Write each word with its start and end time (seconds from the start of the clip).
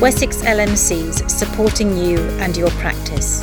Wessex 0.00 0.42
LMCs 0.42 1.30
supporting 1.30 1.96
you 1.96 2.18
and 2.38 2.54
your 2.54 2.68
practice. 2.72 3.40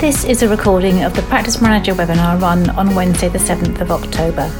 This 0.00 0.24
is 0.24 0.42
a 0.42 0.48
recording 0.48 1.04
of 1.04 1.14
the 1.14 1.20
Practice 1.24 1.60
Manager 1.60 1.92
webinar 1.92 2.40
run 2.40 2.70
on 2.70 2.94
Wednesday, 2.94 3.28
the 3.28 3.38
7th 3.38 3.78
of 3.82 3.90
October. 3.90 4.50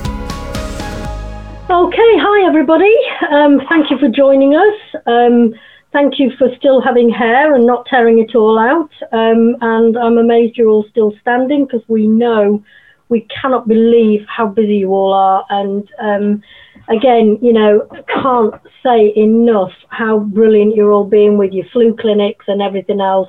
Okay, 1.70 2.12
hi 2.20 2.46
everybody. 2.46 2.94
Um, 3.30 3.62
thank 3.66 3.90
you 3.90 3.96
for 3.96 4.10
joining 4.10 4.56
us. 4.56 5.02
Um, 5.06 5.54
thank 5.90 6.18
you 6.18 6.30
for 6.36 6.54
still 6.58 6.82
having 6.82 7.08
hair 7.08 7.54
and 7.54 7.66
not 7.66 7.86
tearing 7.86 8.18
it 8.18 8.34
all 8.34 8.58
out. 8.58 8.90
Um, 9.10 9.56
and 9.62 9.96
I'm 9.96 10.18
amazed 10.18 10.58
you're 10.58 10.68
all 10.68 10.84
still 10.90 11.14
standing 11.22 11.64
because 11.64 11.82
we 11.88 12.06
know 12.06 12.62
we 13.08 13.22
cannot 13.40 13.66
believe 13.68 14.26
how 14.28 14.48
busy 14.48 14.76
you 14.76 14.90
all 14.90 15.14
are. 15.14 15.46
And 15.48 15.90
um, 15.98 16.42
again, 16.88 17.38
you 17.40 17.52
know, 17.52 17.88
can't 18.08 18.54
say 18.82 19.12
enough 19.16 19.72
how 19.88 20.18
brilliant 20.18 20.74
you're 20.74 20.92
all 20.92 21.04
being 21.04 21.38
with 21.38 21.52
your 21.52 21.66
flu 21.72 21.96
clinics 21.98 22.44
and 22.48 22.60
everything 22.60 23.00
else. 23.00 23.28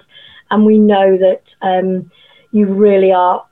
And 0.51 0.65
we 0.65 0.77
know 0.77 1.17
that 1.17 1.41
um, 1.61 2.11
you 2.51 2.67
really 2.67 3.11
are 3.11 3.45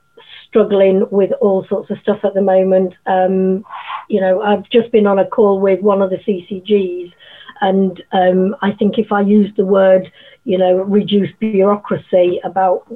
struggling 0.48 1.06
with 1.10 1.32
all 1.40 1.66
sorts 1.68 1.90
of 1.90 1.98
stuff 2.02 2.20
at 2.24 2.34
the 2.34 2.42
moment. 2.42 2.94
Um, 3.06 3.64
you 4.08 4.20
know, 4.20 4.42
I've 4.42 4.68
just 4.70 4.92
been 4.92 5.06
on 5.06 5.18
a 5.18 5.26
call 5.26 5.60
with 5.60 5.80
one 5.80 6.02
of 6.02 6.10
the 6.10 6.18
CCGs, 6.18 7.12
and 7.60 8.02
um, 8.12 8.56
I 8.62 8.72
think 8.72 8.98
if 8.98 9.10
I 9.10 9.22
use 9.22 9.50
the 9.56 9.64
word, 9.64 10.10
you 10.44 10.58
know, 10.58 10.76
reduce 10.76 11.30
bureaucracy 11.40 12.40
about 12.44 12.86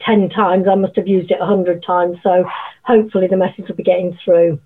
10 0.00 0.30
times, 0.30 0.66
I 0.68 0.74
must 0.74 0.96
have 0.96 1.06
used 1.06 1.30
it 1.30 1.38
100 1.38 1.84
times. 1.84 2.16
So 2.22 2.44
hopefully 2.82 3.28
the 3.28 3.36
message 3.36 3.68
will 3.68 3.76
be 3.76 3.82
getting 3.82 4.18
through. 4.24 4.58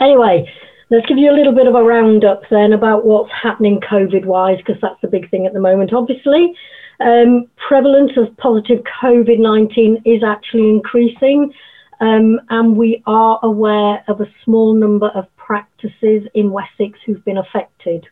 Anyway, 0.00 0.50
let's 0.90 1.06
give 1.06 1.18
you 1.18 1.30
a 1.30 1.36
little 1.36 1.54
bit 1.54 1.66
of 1.66 1.74
a 1.74 1.82
roundup 1.82 2.42
then 2.50 2.72
about 2.72 3.04
what's 3.04 3.30
happening 3.30 3.80
COVID 3.80 4.24
wise, 4.24 4.58
because 4.58 4.80
that's 4.80 5.00
the 5.02 5.08
big 5.08 5.30
thing 5.30 5.46
at 5.46 5.52
the 5.52 5.60
moment, 5.60 5.92
obviously. 5.92 6.54
Um, 7.00 7.46
prevalence 7.68 8.12
of 8.16 8.36
positive 8.38 8.82
COVID 9.02 9.38
19 9.38 10.02
is 10.04 10.22
actually 10.24 10.68
increasing, 10.68 11.52
um, 12.00 12.40
and 12.50 12.76
we 12.76 13.02
are 13.06 13.38
aware 13.42 14.02
of 14.08 14.20
a 14.20 14.26
small 14.44 14.74
number 14.74 15.08
of 15.08 15.24
practices 15.36 16.22
in 16.34 16.50
Wessex 16.50 16.98
who've 17.06 17.24
been 17.24 17.38
affected. 17.38 18.06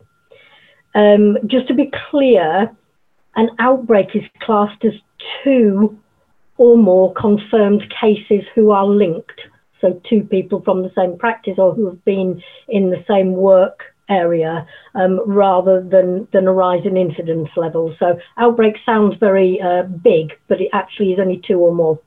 Um, 0.94 1.36
just 1.46 1.68
to 1.68 1.74
be 1.74 1.90
clear, 2.10 2.70
an 3.34 3.50
outbreak 3.58 4.14
is 4.14 4.22
classed 4.40 4.84
as 4.84 4.94
two 5.42 5.98
or 6.56 6.78
more 6.78 7.12
confirmed 7.14 7.82
cases 8.00 8.44
who 8.54 8.70
are 8.70 8.86
linked. 8.86 9.40
So, 9.86 10.00
two 10.08 10.22
people 10.24 10.62
from 10.62 10.82
the 10.82 10.90
same 10.96 11.16
practice 11.18 11.54
or 11.58 11.74
who 11.74 11.86
have 11.86 12.04
been 12.04 12.42
in 12.68 12.90
the 12.90 13.04
same 13.08 13.32
work 13.32 13.82
area 14.08 14.66
um, 14.94 15.20
rather 15.26 15.82
than, 15.82 16.28
than 16.32 16.46
a 16.46 16.52
rise 16.52 16.84
in 16.84 16.96
incidence 16.96 17.48
level. 17.56 17.94
So 17.98 18.18
outbreak 18.38 18.76
sounds 18.84 19.16
very 19.18 19.60
uh, 19.60 19.82
big, 19.82 20.32
but 20.48 20.60
it 20.60 20.68
actually 20.72 21.12
is 21.12 21.18
only 21.20 21.42
two 21.46 21.58
or 21.58 21.74
more. 21.74 21.98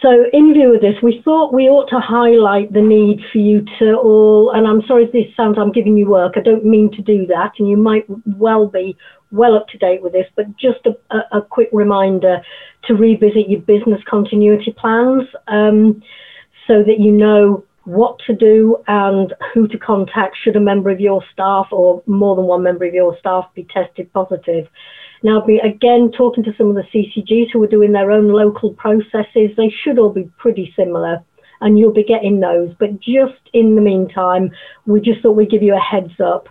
So 0.00 0.26
in 0.32 0.54
view 0.54 0.76
of 0.76 0.80
this, 0.80 0.94
we 1.02 1.20
thought 1.24 1.52
we 1.52 1.68
ought 1.68 1.88
to 1.88 1.98
highlight 1.98 2.72
the 2.72 2.80
need 2.80 3.18
for 3.32 3.38
you 3.38 3.64
to 3.80 3.96
all, 3.96 4.52
and 4.54 4.64
I'm 4.64 4.82
sorry 4.86 5.04
if 5.04 5.12
this 5.12 5.24
sounds 5.36 5.58
I'm 5.58 5.72
giving 5.72 5.96
you 5.96 6.08
work, 6.08 6.34
I 6.36 6.40
don't 6.40 6.64
mean 6.64 6.92
to 6.92 7.02
do 7.02 7.26
that, 7.26 7.54
and 7.58 7.68
you 7.68 7.76
might 7.76 8.04
well 8.36 8.68
be 8.68 8.96
well 9.30 9.54
up 9.54 9.68
to 9.68 9.78
date 9.78 10.02
with 10.02 10.12
this, 10.12 10.26
but 10.36 10.56
just 10.56 10.80
a, 10.86 11.36
a, 11.36 11.42
quick 11.42 11.68
reminder 11.72 12.40
to 12.84 12.94
revisit 12.94 13.48
your 13.48 13.60
business 13.60 14.00
continuity 14.08 14.74
plans 14.76 15.24
um, 15.48 16.02
so 16.66 16.82
that 16.82 16.98
you 16.98 17.12
know 17.12 17.64
what 17.84 18.18
to 18.26 18.34
do 18.34 18.76
and 18.86 19.34
who 19.52 19.66
to 19.66 19.78
contact 19.78 20.36
should 20.42 20.56
a 20.56 20.60
member 20.60 20.90
of 20.90 21.00
your 21.00 21.22
staff 21.32 21.66
or 21.70 22.02
more 22.06 22.36
than 22.36 22.44
one 22.44 22.62
member 22.62 22.84
of 22.84 22.92
your 22.92 23.16
staff 23.18 23.48
be 23.54 23.66
tested 23.72 24.12
positive. 24.12 24.68
Now, 25.22 25.40
be 25.40 25.58
again 25.58 26.12
talking 26.16 26.44
to 26.44 26.54
some 26.56 26.68
of 26.68 26.74
the 26.74 26.84
CCGs 26.92 27.50
who 27.52 27.62
are 27.62 27.68
doing 27.68 27.92
their 27.92 28.10
own 28.10 28.28
local 28.28 28.74
processes, 28.74 29.50
they 29.56 29.72
should 29.82 29.98
all 29.98 30.12
be 30.12 30.30
pretty 30.38 30.72
similar 30.76 31.24
and 31.60 31.78
you'll 31.78 31.92
be 31.92 32.04
getting 32.04 32.40
those. 32.40 32.72
But 32.78 33.00
just 33.00 33.40
in 33.52 33.74
the 33.74 33.80
meantime, 33.80 34.50
we 34.86 35.00
just 35.00 35.22
thought 35.22 35.32
we'd 35.32 35.50
give 35.50 35.62
you 35.62 35.74
a 35.74 35.80
heads 35.80 36.20
up. 36.20 36.48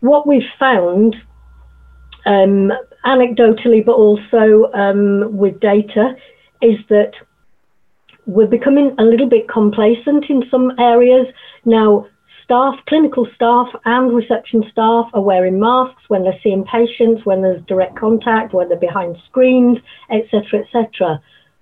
What 0.00 0.26
we've 0.26 0.42
found, 0.58 1.16
um, 2.26 2.72
anecdotally, 3.04 3.84
but 3.84 3.94
also 3.94 4.70
um, 4.74 5.36
with 5.36 5.58
data, 5.60 6.14
is 6.62 6.78
that 6.88 7.12
we're 8.26 8.46
becoming 8.46 8.94
a 8.98 9.04
little 9.04 9.28
bit 9.28 9.48
complacent 9.48 10.24
in 10.28 10.42
some 10.50 10.72
areas. 10.78 11.26
Now, 11.64 12.06
staff, 12.42 12.74
clinical 12.88 13.26
staff 13.34 13.68
and 13.84 14.14
reception 14.14 14.64
staff 14.70 15.06
are 15.14 15.22
wearing 15.22 15.60
masks 15.60 16.02
when 16.08 16.24
they're 16.24 16.40
seeing 16.42 16.64
patients, 16.64 17.24
when 17.24 17.42
there's 17.42 17.62
direct 17.66 17.96
contact, 17.96 18.52
when 18.52 18.68
they're 18.68 18.78
behind 18.78 19.16
screens, 19.28 19.78
etc., 20.10 20.60
etc. 20.64 21.20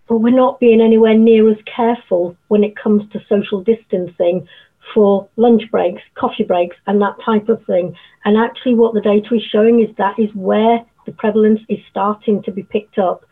But 0.08 0.18
we're 0.18 0.34
not 0.34 0.60
being 0.60 0.80
anywhere 0.80 1.16
near 1.16 1.50
as 1.50 1.58
careful 1.64 2.36
when 2.48 2.64
it 2.64 2.76
comes 2.76 3.10
to 3.12 3.24
social 3.28 3.62
distancing 3.62 4.46
for 4.92 5.28
lunch 5.36 5.62
breaks, 5.70 6.02
coffee 6.14 6.44
breaks, 6.44 6.76
and 6.86 7.00
that 7.00 7.16
type 7.24 7.48
of 7.48 7.64
thing. 7.66 7.94
And 8.24 8.36
actually, 8.36 8.74
what 8.74 8.94
the 8.94 9.00
data 9.00 9.34
is 9.34 9.42
showing 9.50 9.80
is 9.80 9.94
that 9.96 10.18
is 10.18 10.30
where 10.34 10.84
the 11.06 11.12
prevalence 11.12 11.60
is 11.68 11.78
starting 11.90 12.42
to 12.42 12.52
be 12.52 12.62
picked 12.62 12.98
up. 12.98 13.24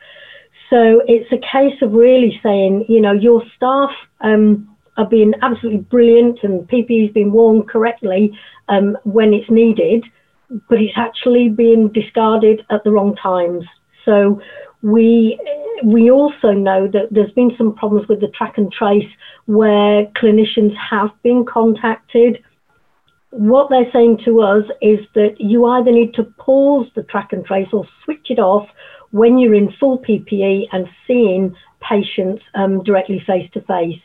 So 0.71 1.03
it's 1.07 1.31
a 1.33 1.39
case 1.39 1.81
of 1.83 1.93
really 1.93 2.39
saying, 2.43 2.87
you 2.89 3.01
know, 3.01 3.13
your 3.13 3.43
staff 3.57 3.91
um, 4.21 4.75
are 4.97 5.07
being 5.07 5.35
absolutely 5.43 5.81
brilliant 5.81 6.39
and 6.43 6.69
PPE 6.69 7.09
is 7.09 7.13
been 7.13 7.33
worn 7.33 7.63
correctly 7.65 8.33
um, 8.69 8.97
when 9.05 9.35
it's 9.35 9.51
needed, 9.51 10.05
but 10.69 10.81
it's 10.81 10.97
actually 10.97 11.49
being 11.49 11.89
discarded 11.89 12.65
at 12.71 12.85
the 12.85 12.91
wrong 12.91 13.17
times. 13.17 13.65
So 14.05 14.41
we 14.83 15.39
we 15.85 16.11
also 16.11 16.53
know 16.53 16.87
that 16.89 17.09
there's 17.11 17.33
been 17.33 17.53
some 17.57 17.75
problems 17.75 18.09
with 18.09 18.21
the 18.21 18.29
track 18.29 18.59
and 18.59 18.73
trace 18.73 19.09
where 19.47 20.07
clinicians 20.21 20.77
have 20.77 21.11
been 21.23 21.45
contacted. 21.45 22.43
What 23.31 23.71
they're 23.71 23.91
saying 23.93 24.21
to 24.25 24.43
us 24.43 24.65
is 24.81 25.01
that 25.15 25.41
you 25.41 25.67
either 25.67 25.91
need 25.91 26.15
to 26.15 26.25
pause 26.39 26.87
the 26.95 27.03
track 27.05 27.33
and 27.33 27.45
trace 27.45 27.69
or 27.73 27.85
switch 28.05 28.27
it 28.31 28.39
off 28.39 28.69
when 29.11 29.39
you're 29.39 29.55
in 29.55 29.73
full 29.81 29.99
PPE 29.99 30.67
and 30.73 30.89
seeing 31.07 31.57
patients 31.81 32.43
um, 32.55 32.83
directly 32.85 33.23
face 33.27 33.51
to 33.55 33.61
face. 33.63 34.01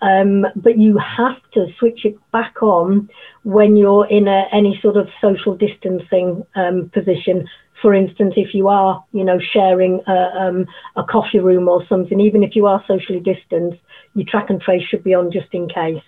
But 0.00 0.78
you 0.78 0.98
have 0.98 1.36
to 1.54 1.66
switch 1.78 2.04
it 2.04 2.18
back 2.32 2.62
on 2.62 3.08
when 3.42 3.76
you're 3.76 4.06
in 4.06 4.28
a, 4.28 4.46
any 4.52 4.78
sort 4.82 4.96
of 4.96 5.08
social 5.20 5.54
distancing 5.56 6.44
um, 6.54 6.90
position. 6.92 7.48
For 7.82 7.94
instance, 7.94 8.34
if 8.36 8.54
you 8.54 8.68
are, 8.68 9.04
you 9.12 9.24
know, 9.24 9.38
sharing 9.52 10.00
a, 10.06 10.12
um, 10.12 10.66
a, 10.96 11.04
coffee 11.04 11.38
room 11.38 11.68
or 11.68 11.86
something, 11.88 12.20
even 12.20 12.42
if 12.42 12.54
you 12.54 12.66
are 12.66 12.84
socially 12.86 13.20
distanced, 13.20 13.78
your 14.14 14.26
track 14.26 14.50
and 14.50 14.60
trace 14.60 14.86
should 14.88 15.02
be 15.02 15.14
on 15.14 15.32
just 15.32 15.48
in 15.52 15.68
case. 15.68 16.02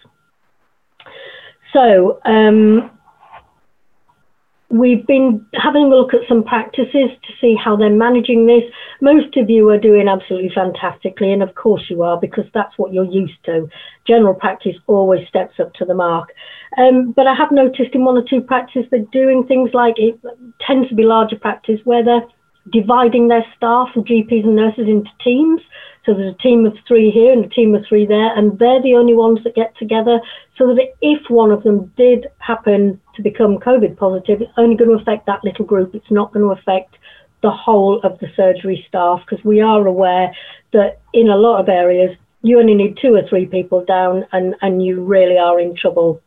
So, 1.72 2.20
um, 2.24 2.90
We've 4.72 5.06
been 5.06 5.44
having 5.52 5.82
a 5.82 5.88
look 5.88 6.14
at 6.14 6.26
some 6.26 6.42
practices 6.42 6.90
to 6.94 7.32
see 7.42 7.54
how 7.62 7.76
they're 7.76 7.90
managing 7.90 8.46
this. 8.46 8.62
Most 9.02 9.36
of 9.36 9.50
you 9.50 9.68
are 9.68 9.78
doing 9.78 10.08
absolutely 10.08 10.50
fantastically, 10.54 11.30
and 11.30 11.42
of 11.42 11.54
course 11.54 11.82
you 11.90 12.02
are, 12.02 12.18
because 12.18 12.46
that's 12.54 12.78
what 12.78 12.90
you're 12.90 13.04
used 13.04 13.36
to. 13.44 13.68
General 14.06 14.32
practice 14.32 14.76
always 14.86 15.28
steps 15.28 15.60
up 15.60 15.74
to 15.74 15.84
the 15.84 15.94
mark. 15.94 16.30
Um, 16.78 17.12
but 17.12 17.26
I 17.26 17.34
have 17.34 17.52
noticed 17.52 17.94
in 17.94 18.06
one 18.06 18.16
or 18.16 18.24
two 18.24 18.40
practices 18.40 18.88
they're 18.90 19.04
doing 19.12 19.44
things 19.46 19.68
like 19.74 19.98
it 19.98 20.18
tends 20.66 20.88
to 20.88 20.94
be 20.94 21.02
larger 21.02 21.36
practice 21.36 21.80
where 21.84 22.02
they're 22.02 22.26
dividing 22.70 23.28
their 23.28 23.44
staff 23.56 23.88
and 23.94 24.06
GPs 24.06 24.44
and 24.44 24.56
nurses 24.56 24.86
into 24.88 25.10
teams. 25.22 25.60
So 26.04 26.14
there's 26.14 26.34
a 26.34 26.38
team 26.38 26.66
of 26.66 26.74
three 26.86 27.10
here 27.10 27.32
and 27.32 27.44
a 27.44 27.48
team 27.48 27.74
of 27.74 27.84
three 27.88 28.06
there, 28.06 28.36
and 28.36 28.58
they're 28.58 28.82
the 28.82 28.94
only 28.94 29.14
ones 29.14 29.38
that 29.44 29.54
get 29.54 29.76
together. 29.76 30.20
So 30.58 30.74
that 30.74 30.94
if 31.00 31.30
one 31.30 31.50
of 31.50 31.62
them 31.62 31.92
did 31.96 32.26
happen 32.38 33.00
to 33.14 33.22
become 33.22 33.58
COVID 33.58 33.96
positive, 33.96 34.42
it's 34.42 34.52
only 34.56 34.76
going 34.76 34.90
to 34.90 35.00
affect 35.00 35.26
that 35.26 35.44
little 35.44 35.64
group. 35.64 35.94
It's 35.94 36.10
not 36.10 36.32
going 36.32 36.44
to 36.44 36.60
affect 36.60 36.96
the 37.42 37.50
whole 37.50 38.00
of 38.02 38.18
the 38.20 38.28
surgery 38.36 38.84
staff 38.88 39.20
because 39.28 39.44
we 39.44 39.60
are 39.60 39.86
aware 39.86 40.32
that 40.72 41.00
in 41.12 41.28
a 41.28 41.36
lot 41.36 41.60
of 41.60 41.68
areas 41.68 42.16
you 42.42 42.58
only 42.58 42.74
need 42.74 42.98
two 43.00 43.14
or 43.14 43.22
three 43.28 43.46
people 43.46 43.84
down 43.84 44.24
and, 44.32 44.54
and 44.62 44.84
you 44.84 45.02
really 45.02 45.38
are 45.38 45.60
in 45.60 45.76
trouble. 45.76 46.20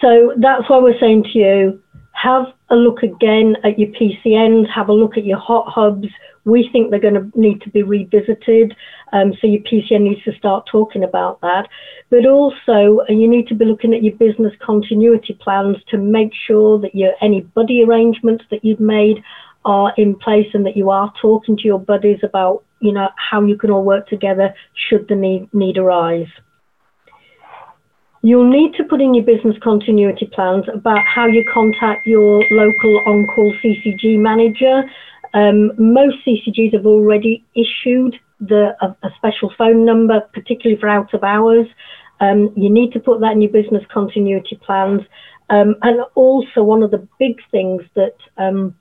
So 0.00 0.34
that's 0.38 0.68
why 0.68 0.78
we're 0.78 0.98
saying 0.98 1.24
to 1.32 1.38
you, 1.38 1.82
have 2.22 2.46
a 2.70 2.76
look 2.76 3.02
again 3.02 3.56
at 3.64 3.78
your 3.78 3.88
PCNs, 3.90 4.68
have 4.74 4.88
a 4.88 4.92
look 4.92 5.16
at 5.16 5.24
your 5.24 5.38
hot 5.38 5.68
hubs. 5.68 6.08
We 6.44 6.68
think 6.72 6.90
they're 6.90 6.98
going 6.98 7.14
to 7.14 7.40
need 7.40 7.60
to 7.62 7.70
be 7.70 7.82
revisited. 7.82 8.74
Um, 9.12 9.34
so 9.40 9.46
your 9.46 9.62
PCN 9.62 10.02
needs 10.02 10.22
to 10.24 10.32
start 10.32 10.66
talking 10.70 11.04
about 11.04 11.40
that. 11.42 11.68
But 12.10 12.26
also, 12.26 13.00
uh, 13.08 13.12
you 13.12 13.28
need 13.28 13.46
to 13.48 13.54
be 13.54 13.64
looking 13.64 13.94
at 13.94 14.02
your 14.02 14.16
business 14.16 14.52
continuity 14.60 15.38
plans 15.40 15.76
to 15.90 15.98
make 15.98 16.32
sure 16.46 16.80
that 16.80 16.94
your 16.94 17.12
any 17.20 17.42
buddy 17.42 17.84
arrangements 17.84 18.44
that 18.50 18.64
you've 18.64 18.80
made 18.80 19.22
are 19.64 19.92
in 19.96 20.16
place 20.16 20.48
and 20.54 20.66
that 20.66 20.76
you 20.76 20.90
are 20.90 21.12
talking 21.20 21.56
to 21.56 21.64
your 21.64 21.78
buddies 21.78 22.20
about, 22.22 22.64
you 22.80 22.92
know, 22.92 23.08
how 23.16 23.44
you 23.44 23.56
can 23.56 23.70
all 23.70 23.84
work 23.84 24.08
together 24.08 24.54
should 24.88 25.06
the 25.08 25.14
need, 25.14 25.52
need 25.52 25.78
arise. 25.78 26.28
You'll 28.28 28.50
need 28.50 28.74
to 28.74 28.84
put 28.84 29.00
in 29.00 29.14
your 29.14 29.24
business 29.24 29.56
continuity 29.64 30.26
plans 30.26 30.66
about 30.68 30.98
how 31.06 31.24
you 31.24 31.42
contact 31.50 32.06
your 32.06 32.44
local 32.50 33.00
on-call 33.06 33.54
CCG 33.64 34.18
manager. 34.18 34.82
Um, 35.32 35.72
most 35.78 36.16
CCGs 36.26 36.74
have 36.74 36.84
already 36.84 37.42
issued 37.56 38.16
the, 38.38 38.76
a, 38.82 38.88
a, 39.02 39.10
special 39.16 39.50
phone 39.56 39.86
number, 39.86 40.20
particularly 40.34 40.78
for 40.78 40.90
out 40.90 41.14
of 41.14 41.24
hours. 41.24 41.68
Um, 42.20 42.52
you 42.54 42.68
need 42.68 42.92
to 42.92 43.00
put 43.00 43.20
that 43.20 43.32
in 43.32 43.40
your 43.40 43.50
business 43.50 43.82
continuity 43.90 44.60
plans. 44.62 45.00
Um, 45.48 45.76
and 45.80 46.02
also 46.14 46.62
one 46.62 46.82
of 46.82 46.90
the 46.90 47.08
big 47.18 47.38
things 47.50 47.80
that 47.94 48.16
um, 48.36 48.76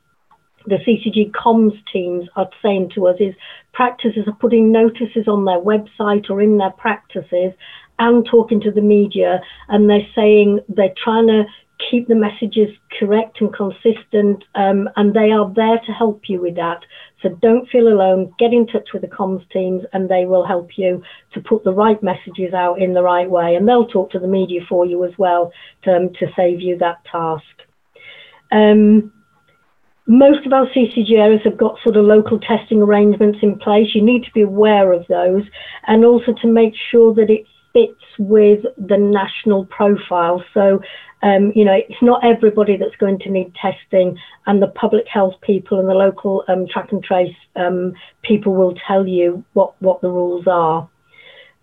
the 0.66 0.76
CCG 0.86 1.32
comms 1.32 1.80
teams 1.94 2.28
are 2.36 2.50
saying 2.62 2.92
to 2.96 3.08
us 3.08 3.16
is 3.22 3.34
practices 3.72 4.28
are 4.28 4.36
putting 4.42 4.74
notices 4.74 5.26
on 5.26 5.46
their 5.46 5.62
website 5.62 6.30
or 6.30 6.42
in 6.42 6.58
their 6.58 6.72
practices 6.72 7.54
and 8.00 8.26
talking 8.30 8.62
to 8.62 8.72
the 8.72 8.82
media 8.82 9.42
and 9.70 9.90
they're 9.90 10.08
saying 10.16 10.60
they're 10.70 10.94
trying 11.04 11.28
to 11.28 11.44
keep 11.92 12.08
the 12.08 12.16
messages 12.16 12.70
correct 13.00 13.40
and 13.40 13.54
consistent 13.54 14.44
um, 14.56 14.90
and 14.96 15.14
they 15.14 15.32
are 15.32 15.52
there 15.54 15.80
to 15.86 15.92
help 15.92 16.22
you 16.28 16.42
with 16.42 16.56
that. 16.56 16.80
So 17.22 17.30
don't 17.42 17.70
feel 17.70 17.88
alone. 17.88 18.34
Get 18.40 18.54
in 18.54 18.68
touch 18.68 18.90
with 18.94 19.04
the 19.04 19.08
comms 19.08 19.48
teams 19.52 19.84
and 19.94 20.10
they 20.10 20.26
will 20.26 20.46
help 20.46 20.78
you 20.78 21.04
to 21.34 21.42
put 21.42 21.64
the 21.64 21.74
right 21.74 22.02
messages 22.02 22.54
out 22.54 22.82
in 22.82 22.94
the 22.94 23.04
right 23.04 23.30
way 23.30 23.56
and 23.56 23.68
they'll 23.68 23.88
talk 23.88 24.12
to 24.12 24.20
the 24.20 24.28
media 24.28 24.62
for 24.68 24.86
you 24.86 25.06
as 25.06 25.12
well 25.18 25.52
to, 25.84 25.96
um, 25.96 26.10
to 26.20 26.28
save 26.36 26.62
you 26.62 26.78
that 26.78 26.98
task. 27.12 27.44
Um, 28.52 29.12
most 30.08 30.46
of 30.46 30.54
our 30.54 30.68
CCG 30.68 31.18
areas 31.18 31.42
have 31.44 31.58
got 31.58 31.78
sort 31.84 31.98
of 31.98 32.06
local 32.06 32.40
testing 32.40 32.82
arrangements 32.82 33.40
in 33.42 33.60
place. 33.60 33.94
You 33.94 34.02
need 34.02 34.24
to 34.24 34.32
be 34.32 34.42
aware 34.42 34.94
of 34.94 35.06
those 35.08 35.44
and 35.86 36.06
also 36.06 36.34
to 36.42 36.48
make 36.48 36.74
sure 36.92 37.14
that 37.16 37.30
it 37.30 37.46
fits 37.78 38.02
with 38.18 38.64
the 38.78 38.98
national 38.98 39.66
profile. 39.66 40.44
So, 40.54 40.82
um, 41.22 41.52
you 41.56 41.64
know, 41.64 41.74
it's 41.74 42.02
not 42.02 42.26
everybody 42.26 42.78
that's 42.78 42.96
going 42.96 43.20
to 43.20 43.30
need 43.30 43.54
testing, 43.56 44.18
and 44.48 44.62
the 44.62 44.68
public 44.68 45.06
health 45.08 45.36
people 45.42 45.80
and 45.80 45.88
the 45.88 45.94
local 45.94 46.44
um, 46.48 46.68
track 46.68 46.92
and 46.92 47.04
trace 47.04 47.36
um, 47.56 47.94
people 48.24 48.56
will 48.56 48.74
tell 48.88 49.08
you 49.08 49.44
what, 49.54 49.80
what 49.82 50.02
the 50.02 50.10
rules 50.10 50.48
are. 50.48 50.90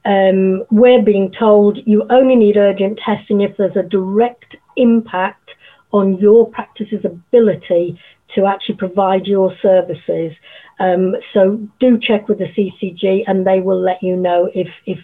Um, 0.04 0.64
we're 0.70 1.02
being 1.02 1.32
told 1.32 1.78
you 1.86 2.06
only 2.10 2.36
need 2.36 2.56
urgent 2.56 3.00
testing 3.04 3.40
if 3.40 3.56
there's 3.56 3.76
a 3.76 3.82
direct 3.82 4.56
impact 4.76 5.50
on 5.92 6.18
your 6.18 6.50
practice's 6.50 7.04
ability 7.04 7.98
to 8.34 8.46
actually 8.46 8.76
provide 8.76 9.26
your 9.26 9.56
services. 9.62 10.32
Um, 10.78 11.14
so 11.32 11.66
do 11.80 11.98
check 11.98 12.28
with 12.28 12.38
the 12.38 12.46
CCG 12.46 13.22
and 13.26 13.46
they 13.46 13.60
will 13.60 13.80
let 13.80 14.02
you 14.02 14.16
know 14.16 14.50
if, 14.54 14.68
if 14.86 14.98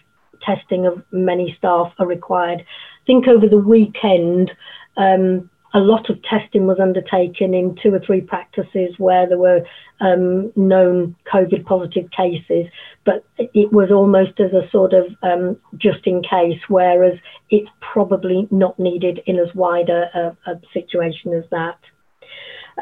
testing 0.44 0.86
of 0.86 1.02
many 1.12 1.54
staff 1.58 1.92
are 1.98 2.06
required. 2.06 2.60
I 2.60 3.06
think 3.06 3.28
over 3.28 3.48
the 3.48 3.58
weekend, 3.58 4.50
um, 4.96 5.50
a 5.72 5.78
lot 5.78 6.10
of 6.10 6.20
testing 6.22 6.66
was 6.66 6.78
undertaken 6.80 7.54
in 7.54 7.76
two 7.80 7.94
or 7.94 8.00
three 8.00 8.20
practices 8.20 8.94
where 8.98 9.28
there 9.28 9.38
were 9.38 9.64
um, 10.00 10.52
known 10.56 11.14
COVID 11.32 11.64
positive 11.64 12.10
cases, 12.10 12.66
but 13.04 13.24
it 13.38 13.72
was 13.72 13.90
almost 13.92 14.40
as 14.40 14.52
a 14.52 14.68
sort 14.70 14.92
of 14.92 15.06
um, 15.22 15.56
just 15.76 16.06
in 16.06 16.22
case, 16.22 16.58
whereas 16.68 17.18
it's 17.50 17.70
probably 17.80 18.48
not 18.50 18.78
needed 18.78 19.20
in 19.26 19.38
as 19.38 19.54
wide 19.54 19.90
a, 19.90 20.36
a, 20.46 20.60
situation 20.72 21.32
as 21.34 21.44
that. 21.50 21.78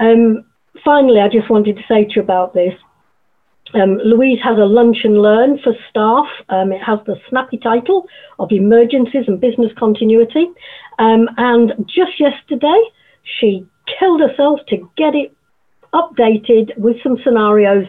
Um, 0.00 0.44
finally, 0.84 1.20
I 1.20 1.28
just 1.28 1.50
wanted 1.50 1.76
to 1.76 1.82
say 1.88 2.04
to 2.04 2.12
you 2.16 2.22
about 2.22 2.54
this. 2.54 2.74
Um, 3.74 3.98
Louise 4.04 4.38
has 4.42 4.56
a 4.56 4.64
lunch 4.64 4.98
and 5.04 5.20
learn 5.20 5.58
for 5.62 5.74
staff. 5.90 6.26
Um, 6.48 6.72
it 6.72 6.82
has 6.82 6.98
the 7.06 7.16
snappy 7.28 7.58
title 7.58 8.06
of 8.38 8.50
Emergencies 8.50 9.24
and 9.26 9.40
Business 9.40 9.72
Continuity. 9.78 10.46
Um, 10.98 11.28
and 11.36 11.72
just 11.86 12.18
yesterday, 12.18 12.80
she 13.22 13.66
killed 13.98 14.20
herself 14.20 14.60
to 14.68 14.90
get 14.96 15.14
it 15.14 15.34
updated 15.92 16.76
with 16.78 16.96
some 17.02 17.16
scenarios 17.22 17.86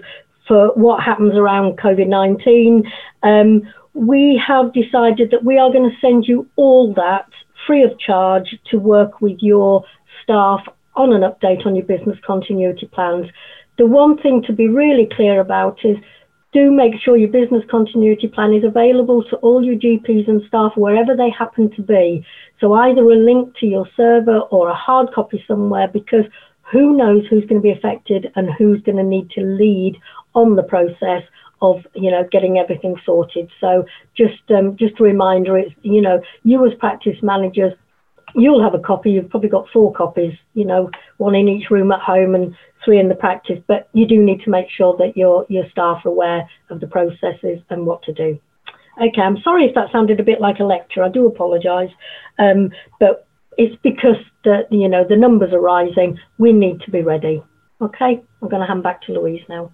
for 0.47 0.69
what 0.75 1.03
happens 1.03 1.35
around 1.35 1.77
COVID 1.77 2.07
19. 2.07 2.83
Um, 3.23 3.61
we 3.93 4.41
have 4.45 4.73
decided 4.73 5.31
that 5.31 5.43
we 5.43 5.57
are 5.57 5.71
going 5.71 5.89
to 5.89 5.97
send 5.99 6.25
you 6.27 6.47
all 6.55 6.93
that 6.93 7.25
free 7.65 7.83
of 7.83 7.97
charge 7.99 8.55
to 8.71 8.77
work 8.77 9.21
with 9.21 9.37
your 9.41 9.83
staff 10.23 10.61
on 10.95 11.13
an 11.13 11.21
update 11.21 11.65
on 11.65 11.75
your 11.75 11.85
business 11.85 12.17
continuity 12.25 12.87
plans. 12.87 13.27
The 13.79 13.85
one 13.85 14.17
thing 14.17 14.43
to 14.43 14.51
be 14.51 14.67
really 14.67 15.07
clear 15.09 15.39
about 15.39 15.79
is 15.85 15.95
do 16.51 16.69
make 16.69 16.99
sure 17.01 17.15
your 17.15 17.29
business 17.29 17.63
continuity 17.71 18.27
plan 18.27 18.53
is 18.53 18.65
available 18.65 19.23
to 19.29 19.37
all 19.37 19.63
your 19.63 19.75
GPs 19.75 20.27
and 20.27 20.41
staff 20.49 20.73
wherever 20.75 21.15
they 21.15 21.29
happen 21.29 21.71
to 21.77 21.81
be. 21.81 22.25
So 22.59 22.73
either 22.73 23.09
a 23.09 23.15
link 23.15 23.55
to 23.59 23.65
your 23.65 23.87
server 23.95 24.39
or 24.51 24.67
a 24.67 24.75
hard 24.75 25.13
copy 25.13 25.41
somewhere 25.47 25.87
because 25.87 26.25
who 26.69 26.97
knows 26.97 27.23
who's 27.29 27.45
going 27.45 27.61
to 27.61 27.63
be 27.63 27.71
affected 27.71 28.33
and 28.35 28.49
who's 28.51 28.81
going 28.81 28.97
to 28.97 29.03
need 29.03 29.29
to 29.31 29.41
lead 29.41 29.95
on 30.35 30.57
the 30.57 30.63
process 30.63 31.23
of 31.61 31.87
you 31.95 32.11
know 32.11 32.27
getting 32.29 32.57
everything 32.57 32.97
sorted. 33.05 33.49
So 33.61 33.85
just 34.17 34.43
um, 34.49 34.75
just 34.75 34.99
a 34.99 35.03
reminder, 35.03 35.57
it's 35.57 35.73
you 35.83 36.01
know 36.01 36.21
you 36.43 36.65
as 36.67 36.77
practice 36.79 37.17
managers 37.23 37.73
you'll 38.35 38.63
have 38.63 38.73
a 38.73 38.79
copy. 38.79 39.11
You've 39.11 39.29
probably 39.29 39.49
got 39.49 39.69
four 39.71 39.93
copies, 39.93 40.33
you 40.53 40.65
know, 40.65 40.89
one 41.17 41.35
in 41.35 41.47
each 41.47 41.69
room 41.69 41.91
at 41.91 42.01
home 42.01 42.35
and 42.35 42.55
three 42.83 42.99
in 42.99 43.09
the 43.09 43.15
practice. 43.15 43.59
But 43.67 43.89
you 43.93 44.07
do 44.07 44.23
need 44.23 44.41
to 44.41 44.49
make 44.49 44.67
sure 44.69 44.95
that 44.97 45.17
your 45.17 45.45
your 45.49 45.69
staff 45.71 46.05
are 46.05 46.09
aware 46.09 46.49
of 46.69 46.79
the 46.79 46.87
processes 46.87 47.59
and 47.69 47.85
what 47.85 48.03
to 48.03 48.13
do. 48.13 48.39
Okay, 49.01 49.21
I'm 49.21 49.37
sorry 49.43 49.65
if 49.65 49.75
that 49.75 49.91
sounded 49.91 50.19
a 50.19 50.23
bit 50.23 50.41
like 50.41 50.59
a 50.59 50.65
lecture. 50.65 51.03
I 51.03 51.09
do 51.09 51.25
apologise, 51.25 51.91
um, 52.37 52.71
but 52.99 53.27
it's 53.57 53.75
because 53.81 54.17
the 54.43 54.67
you 54.71 54.89
know 54.89 55.05
the 55.07 55.15
numbers 55.15 55.53
are 55.53 55.61
rising. 55.61 56.17
We 56.37 56.51
need 56.51 56.81
to 56.81 56.91
be 56.91 57.01
ready. 57.01 57.43
Okay, 57.81 58.21
I'm 58.41 58.49
going 58.49 58.61
to 58.61 58.67
hand 58.67 58.83
back 58.83 59.01
to 59.03 59.13
Louise 59.13 59.43
now. 59.47 59.73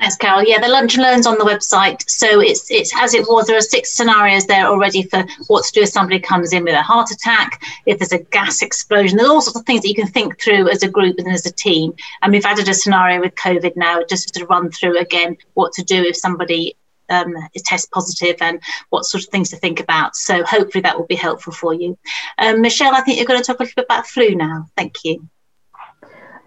Thanks, 0.00 0.16
Carol. 0.16 0.44
Yeah, 0.44 0.60
the 0.60 0.68
lunch 0.68 0.94
and 0.94 1.02
learns 1.02 1.26
on 1.26 1.38
the 1.38 1.44
website. 1.44 2.08
So 2.10 2.40
it's 2.40 2.70
it's 2.70 2.92
as 2.96 3.14
it 3.14 3.22
was. 3.28 3.46
There 3.46 3.56
are 3.56 3.62
six 3.62 3.92
scenarios 3.92 4.46
there 4.46 4.66
already 4.66 5.04
for 5.04 5.24
what 5.46 5.64
to 5.64 5.72
do 5.72 5.82
if 5.82 5.90
somebody 5.90 6.18
comes 6.18 6.52
in 6.52 6.64
with 6.64 6.74
a 6.74 6.82
heart 6.82 7.10
attack, 7.10 7.62
if 7.86 7.98
there's 7.98 8.12
a 8.12 8.18
gas 8.18 8.60
explosion. 8.60 9.16
There's 9.16 9.30
all 9.30 9.40
sorts 9.40 9.58
of 9.58 9.66
things 9.66 9.82
that 9.82 9.88
you 9.88 9.94
can 9.94 10.08
think 10.08 10.40
through 10.40 10.68
as 10.68 10.82
a 10.82 10.88
group 10.88 11.18
and 11.18 11.28
as 11.28 11.46
a 11.46 11.52
team. 11.52 11.94
And 12.22 12.32
we've 12.32 12.44
added 12.44 12.68
a 12.68 12.74
scenario 12.74 13.20
with 13.20 13.34
COVID 13.36 13.76
now, 13.76 14.02
just 14.02 14.34
to 14.34 14.46
run 14.46 14.70
through 14.70 14.98
again 14.98 15.36
what 15.54 15.72
to 15.74 15.84
do 15.84 16.02
if 16.02 16.16
somebody 16.16 16.76
um, 17.08 17.34
is 17.54 17.62
test 17.62 17.90
positive 17.90 18.36
and 18.40 18.60
what 18.90 19.04
sort 19.04 19.22
of 19.22 19.30
things 19.30 19.50
to 19.50 19.56
think 19.56 19.80
about. 19.80 20.16
So 20.16 20.42
hopefully 20.44 20.82
that 20.82 20.98
will 20.98 21.06
be 21.06 21.14
helpful 21.14 21.52
for 21.52 21.72
you. 21.72 21.96
Um, 22.38 22.60
Michelle, 22.60 22.94
I 22.94 23.00
think 23.00 23.18
you're 23.18 23.26
going 23.26 23.40
to 23.40 23.44
talk 23.44 23.60
a 23.60 23.62
little 23.62 23.74
bit 23.76 23.86
about 23.86 24.06
flu 24.06 24.34
now. 24.34 24.66
Thank 24.76 24.96
you. 25.04 25.28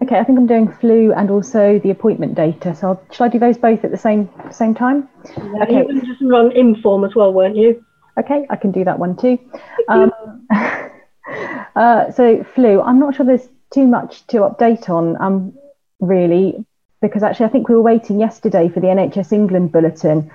Okay, 0.00 0.16
I 0.16 0.24
think 0.24 0.38
I'm 0.38 0.46
doing 0.46 0.70
flu 0.70 1.12
and 1.12 1.30
also 1.30 1.80
the 1.80 1.90
appointment 1.90 2.34
data. 2.34 2.74
So 2.74 2.88
I'll, 2.88 3.02
shall 3.10 3.26
I 3.26 3.28
do 3.28 3.38
those 3.38 3.58
both 3.58 3.84
at 3.84 3.90
the 3.90 3.96
same 3.96 4.28
same 4.50 4.74
time? 4.74 5.08
Yeah, 5.36 5.64
okay. 5.64 5.86
You 5.88 6.02
just 6.02 6.22
run 6.22 6.50
ImmForm 6.50 7.06
as 7.08 7.14
well, 7.16 7.32
weren't 7.32 7.56
you? 7.56 7.84
Okay, 8.18 8.46
I 8.48 8.56
can 8.56 8.70
do 8.70 8.84
that 8.84 8.98
one 8.98 9.16
too. 9.16 9.38
Um, 9.88 10.12
uh, 11.76 12.12
so 12.12 12.44
flu, 12.54 12.80
I'm 12.80 12.98
not 12.98 13.16
sure 13.16 13.26
there's 13.26 13.48
too 13.72 13.86
much 13.86 14.26
to 14.28 14.38
update 14.38 14.88
on, 14.88 15.20
um, 15.20 15.52
really, 16.00 16.64
because 17.00 17.22
actually 17.22 17.46
I 17.46 17.50
think 17.50 17.68
we 17.68 17.74
were 17.74 17.82
waiting 17.82 18.18
yesterday 18.20 18.68
for 18.68 18.80
the 18.80 18.88
NHS 18.88 19.32
England 19.32 19.72
bulletin, 19.72 20.30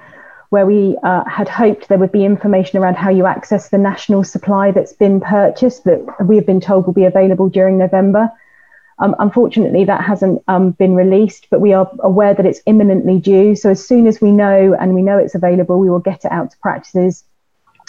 where 0.49 0.65
we 0.65 0.97
uh, 1.03 1.23
had 1.25 1.49
hoped 1.49 1.87
there 1.87 1.97
would 1.97 2.11
be 2.11 2.25
information 2.25 2.79
around 2.79 2.95
how 2.95 3.09
you 3.09 3.25
access 3.25 3.69
the 3.69 3.77
national 3.77 4.23
supply 4.23 4.71
that's 4.71 4.93
been 4.93 5.19
purchased 5.19 5.83
that 5.85 6.05
we 6.25 6.35
have 6.35 6.45
been 6.45 6.61
told 6.61 6.85
will 6.85 6.93
be 6.93 7.05
available 7.05 7.49
during 7.49 7.77
November. 7.77 8.29
Um, 8.99 9.15
unfortunately, 9.19 9.85
that 9.85 10.03
hasn't 10.03 10.43
um, 10.47 10.71
been 10.71 10.95
released, 10.95 11.47
but 11.49 11.61
we 11.61 11.73
are 11.73 11.89
aware 11.99 12.33
that 12.33 12.45
it's 12.45 12.61
imminently 12.65 13.19
due. 13.19 13.55
So 13.55 13.71
as 13.71 13.85
soon 13.85 14.07
as 14.07 14.21
we 14.21 14.31
know 14.31 14.75
and 14.79 14.93
we 14.93 15.01
know 15.01 15.17
it's 15.17 15.35
available, 15.35 15.79
we 15.79 15.89
will 15.89 15.99
get 15.99 16.25
it 16.25 16.31
out 16.31 16.51
to 16.51 16.57
practices, 16.59 17.23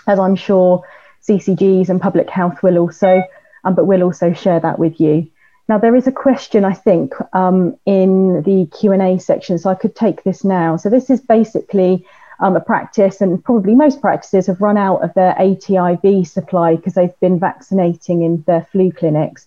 as 0.07 0.19
I'm 0.19 0.37
sure 0.37 0.83
CCGs 1.29 1.89
and 1.89 2.01
public 2.01 2.31
health 2.31 2.63
will 2.63 2.79
also, 2.79 3.23
um, 3.65 3.75
but 3.75 3.87
we'll 3.87 4.03
also 4.03 4.33
share 4.33 4.61
that 4.61 4.79
with 4.79 5.01
you. 5.01 5.31
Now 5.69 5.79
there 5.79 5.97
is 5.97 6.07
a 6.07 6.13
question 6.13 6.65
I 6.65 6.75
think 6.75 7.15
um, 7.33 7.77
in 7.87 8.43
the 8.43 8.67
Q 8.79 8.93
and 8.93 9.03
A 9.03 9.19
section, 9.19 9.59
so 9.59 9.71
I 9.71 9.75
could 9.75 9.97
take 9.97 10.23
this 10.23 10.45
now. 10.45 10.77
So 10.77 10.91
this 10.91 11.09
is 11.09 11.21
basically 11.21 12.07
um, 12.41 12.57
a 12.57 12.61
practice, 12.61 13.21
and 13.21 13.43
probably 13.43 13.75
most 13.75 14.01
practices 14.01 14.47
have 14.47 14.61
run 14.61 14.77
out 14.77 15.03
of 15.03 15.15
their 15.15 15.35
ATIV 15.35 16.27
supply 16.27 16.77
because 16.77 16.95
they've 16.95 17.19
been 17.21 17.39
vaccinating 17.39 18.23
in 18.23 18.43
their 18.47 18.67
flu 18.73 18.93
clinics 18.93 19.47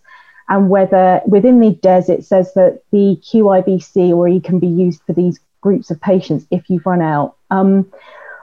and 0.50 0.70
whether 0.70 1.22
within 1.26 1.60
the 1.60 1.72
DES 1.72 2.10
it 2.10 2.26
says 2.26 2.54
that 2.54 2.82
the 2.92 3.20
QIVC 3.22 4.16
or 4.16 4.28
E 4.28 4.40
can 4.40 4.60
be 4.60 4.68
used 4.68 5.02
for 5.06 5.14
these 5.14 5.40
groups 5.62 5.92
of 5.92 6.00
patients 6.00 6.46
if 6.52 6.70
you've 6.70 6.86
run 6.86 7.02
out. 7.02 7.36
Um, 7.52 7.92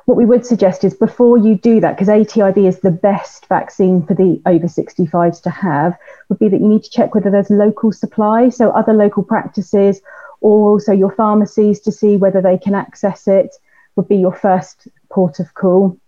what 0.04 0.18
we 0.18 0.26
would 0.26 0.44
suggest 0.44 0.84
is 0.84 0.92
before 0.94 1.38
you 1.38 1.54
do 1.54 1.80
that, 1.80 1.96
because 1.96 2.08
ATIV 2.08 2.68
is 2.68 2.80
the 2.80 2.90
best 2.90 3.46
vaccine 3.46 4.04
for 4.06 4.14
the 4.14 4.40
over 4.44 4.66
65s 4.66 5.40
to 5.42 5.50
have, 5.50 5.96
would 6.28 6.38
be 6.38 6.48
that 6.48 6.60
you 6.60 6.68
need 6.68 6.84
to 6.84 6.90
check 6.90 7.14
whether 7.14 7.30
there's 7.30 7.48
local 7.48 7.90
supply, 7.90 8.50
so 8.50 8.70
other 8.70 8.92
local 8.92 9.22
practices 9.22 10.02
or 10.42 10.72
also 10.72 10.92
your 10.92 11.10
pharmacies 11.12 11.80
to 11.80 11.90
see 11.90 12.18
whether 12.18 12.42
they 12.42 12.58
can 12.58 12.74
access 12.74 13.26
it 13.26 13.56
would 13.96 14.06
be 14.08 14.16
your 14.16 14.34
first 14.34 14.88
port 15.10 15.40
of 15.40 15.54
call. 15.54 15.98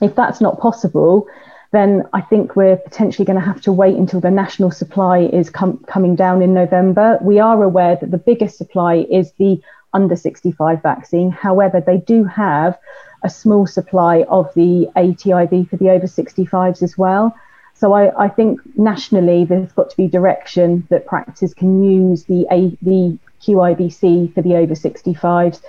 If 0.00 0.14
that's 0.14 0.40
not 0.40 0.58
possible, 0.58 1.26
then 1.74 2.04
I 2.12 2.20
think 2.20 2.56
we're 2.56 2.76
potentially 2.76 3.24
going 3.24 3.38
to 3.38 3.44
have 3.44 3.60
to 3.62 3.72
wait 3.72 3.96
until 3.96 4.20
the 4.20 4.30
national 4.30 4.70
supply 4.70 5.20
is 5.20 5.50
com- 5.50 5.78
coming 5.86 6.14
down 6.14 6.42
in 6.42 6.54
November. 6.54 7.18
We 7.20 7.38
are 7.40 7.62
aware 7.62 7.96
that 7.96 8.10
the 8.10 8.18
biggest 8.18 8.58
supply 8.58 9.06
is 9.10 9.32
the 9.32 9.60
under 9.92 10.16
65 10.16 10.82
vaccine. 10.82 11.30
However, 11.30 11.80
they 11.80 11.98
do 11.98 12.24
have 12.24 12.78
a 13.22 13.30
small 13.30 13.66
supply 13.66 14.24
of 14.28 14.52
the 14.54 14.88
ATIV 14.96 15.68
for 15.70 15.76
the 15.76 15.90
over 15.90 16.06
65s 16.06 16.82
as 16.82 16.98
well. 16.98 17.34
So 17.74 17.92
I, 17.92 18.24
I, 18.24 18.28
think 18.28 18.60
nationally 18.78 19.44
there's 19.44 19.72
got 19.72 19.90
to 19.90 19.96
be 19.96 20.06
direction 20.06 20.86
that 20.90 21.06
practices 21.06 21.54
can 21.54 21.82
use 21.82 22.24
the 22.24 22.46
A, 22.52 22.76
the 22.82 23.18
QIVC 23.42 24.32
for 24.32 24.42
the 24.42 24.54
over 24.56 24.74
65s 24.74 25.60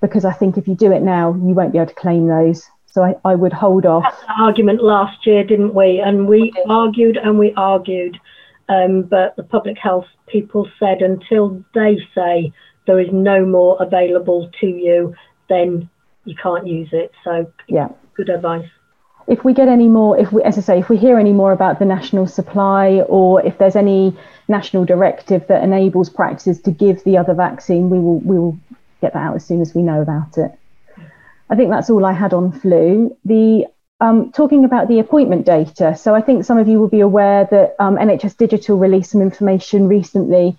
because 0.00 0.24
I 0.24 0.32
think 0.32 0.58
if 0.58 0.66
you 0.66 0.74
do 0.74 0.90
it 0.90 1.02
now, 1.02 1.32
you 1.32 1.54
won't 1.54 1.72
be 1.72 1.78
able 1.78 1.88
to 1.88 1.94
claim 1.94 2.26
those. 2.26 2.68
So 2.92 3.02
I, 3.02 3.14
I 3.24 3.34
would 3.34 3.54
hold 3.54 3.86
off. 3.86 4.04
argument 4.38 4.82
last 4.82 5.26
year, 5.26 5.44
didn't 5.44 5.74
we? 5.74 5.98
And 5.98 6.28
we, 6.28 6.52
we 6.54 6.64
argued 6.68 7.16
and 7.16 7.38
we 7.38 7.54
argued, 7.56 8.20
um, 8.68 9.02
but 9.02 9.34
the 9.36 9.42
public 9.42 9.78
health 9.78 10.04
people 10.26 10.68
said 10.78 11.00
until 11.00 11.64
they 11.74 11.98
say 12.14 12.52
there 12.86 13.00
is 13.00 13.08
no 13.10 13.46
more 13.46 13.82
available 13.82 14.50
to 14.60 14.66
you, 14.66 15.14
then 15.48 15.88
you 16.24 16.34
can't 16.40 16.66
use 16.66 16.90
it. 16.92 17.12
So 17.24 17.50
yeah, 17.66 17.88
good 18.14 18.28
advice. 18.28 18.68
If 19.26 19.42
we 19.42 19.54
get 19.54 19.68
any 19.68 19.88
more, 19.88 20.18
if 20.18 20.30
we, 20.30 20.42
as 20.42 20.58
I 20.58 20.60
say, 20.60 20.78
if 20.78 20.90
we 20.90 20.98
hear 20.98 21.18
any 21.18 21.32
more 21.32 21.52
about 21.52 21.78
the 21.78 21.84
national 21.86 22.26
supply, 22.26 23.02
or 23.08 23.40
if 23.46 23.56
there's 23.56 23.76
any 23.76 24.14
national 24.48 24.84
directive 24.84 25.46
that 25.46 25.62
enables 25.62 26.10
practices 26.10 26.60
to 26.62 26.70
give 26.70 27.02
the 27.04 27.16
other 27.16 27.32
vaccine, 27.32 27.88
we 27.88 27.98
will 27.98 28.18
we 28.20 28.38
will 28.38 28.58
get 29.00 29.14
that 29.14 29.20
out 29.20 29.36
as 29.36 29.46
soon 29.46 29.62
as 29.62 29.74
we 29.74 29.80
know 29.80 30.02
about 30.02 30.36
it. 30.36 30.52
I 31.52 31.54
think 31.54 31.68
that's 31.68 31.90
all 31.90 32.06
I 32.06 32.12
had 32.12 32.32
on 32.32 32.50
flu. 32.50 33.14
The 33.26 33.66
um, 34.00 34.32
talking 34.32 34.64
about 34.64 34.88
the 34.88 35.00
appointment 35.00 35.44
data. 35.44 35.94
So 35.94 36.14
I 36.14 36.22
think 36.22 36.46
some 36.46 36.56
of 36.56 36.66
you 36.66 36.80
will 36.80 36.88
be 36.88 37.00
aware 37.00 37.46
that 37.50 37.76
um, 37.78 37.96
NHS 37.96 38.38
Digital 38.38 38.78
released 38.78 39.10
some 39.10 39.20
information 39.20 39.86
recently 39.86 40.56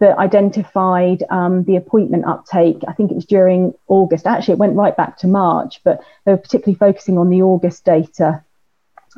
that 0.00 0.18
identified 0.18 1.24
um, 1.30 1.64
the 1.64 1.76
appointment 1.76 2.26
uptake. 2.26 2.82
I 2.86 2.92
think 2.92 3.10
it 3.10 3.14
was 3.14 3.24
during 3.24 3.72
August. 3.88 4.26
Actually, 4.26 4.52
it 4.52 4.58
went 4.58 4.76
right 4.76 4.94
back 4.94 5.16
to 5.18 5.26
March, 5.26 5.80
but 5.82 6.00
they 6.26 6.32
were 6.32 6.38
particularly 6.38 6.76
focusing 6.78 7.16
on 7.16 7.30
the 7.30 7.40
August 7.40 7.86
data. 7.86 8.44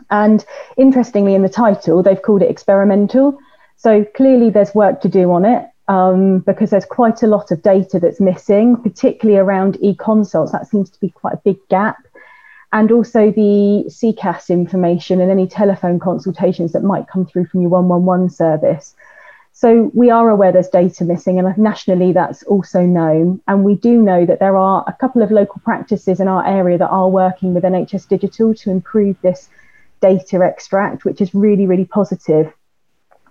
And 0.09 0.45
interestingly, 0.77 1.35
in 1.35 1.43
the 1.43 1.49
title, 1.49 2.05
they've 2.05 2.23
called 2.23 2.43
it 2.43 2.51
experimental. 2.51 3.37
So 3.79 4.05
clearly, 4.05 4.51
there's 4.51 4.77
work 4.77 5.01
to 5.01 5.09
do 5.09 5.33
on 5.33 5.45
it 5.45 5.67
um, 5.89 6.41
because 6.41 6.71
there's 6.71 6.85
quite 6.85 7.23
a 7.23 7.27
lot 7.27 7.51
of 7.51 7.63
data 7.63 8.01
that's 8.01 8.21
missing, 8.21 8.77
particularly 8.77 9.39
around 9.39 9.79
e 9.81 9.95
consults. 9.95 10.53
That 10.53 10.67
seems 10.69 10.91
to 10.91 11.01
be 11.01 11.11
quite 11.11 11.35
a 11.35 11.41
big 11.45 11.57
gap. 11.69 11.97
And 12.73 12.91
also 12.91 13.31
the 13.31 13.85
CCAS 13.89 14.51
information 14.51 15.21
and 15.21 15.31
any 15.31 15.47
telephone 15.47 15.99
consultations 15.99 16.73
that 16.73 16.83
might 16.83 17.09
come 17.09 17.25
through 17.25 17.47
from 17.47 17.61
your 17.61 17.71
111 17.71 18.31
service. 18.31 18.95
So 19.53 19.91
we 19.95 20.11
are 20.11 20.29
aware 20.29 20.53
there's 20.53 20.69
data 20.69 21.05
missing, 21.05 21.39
and 21.39 21.57
nationally 21.57 22.13
that's 22.13 22.43
also 22.43 22.83
known. 22.83 23.41
And 23.49 23.65
we 23.65 23.75
do 23.75 24.03
know 24.03 24.27
that 24.27 24.39
there 24.39 24.59
are 24.59 24.85
a 24.87 24.93
couple 24.93 25.23
of 25.23 25.31
local 25.31 25.63
practices 25.65 26.21
in 26.21 26.29
our 26.29 26.47
area 26.47 26.77
that 26.77 26.91
are 26.91 27.09
working 27.09 27.55
with 27.55 27.65
NHS 27.65 28.07
Digital 28.09 28.53
to 28.53 28.71
improve 28.71 29.17
this 29.23 29.49
data 30.03 30.43
extract, 30.43 31.07
which 31.07 31.23
is 31.23 31.35
really, 31.35 31.67
really 31.67 31.87
positive. 31.87 32.53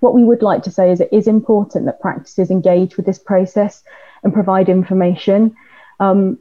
What 0.05 0.13
we 0.13 0.23
would 0.23 0.43
like 0.43 0.61
to 0.63 0.71
say 0.71 0.91
is 0.91 1.01
it 1.01 1.09
is 1.11 1.27
important 1.27 1.85
that 1.85 1.99
practices 1.99 2.51
engage 2.51 2.95
with 2.95 3.07
this 3.07 3.19
process 3.19 3.83
and 4.23 4.31
provide 4.33 4.69
information. 4.69 5.55
Um, 5.99 6.37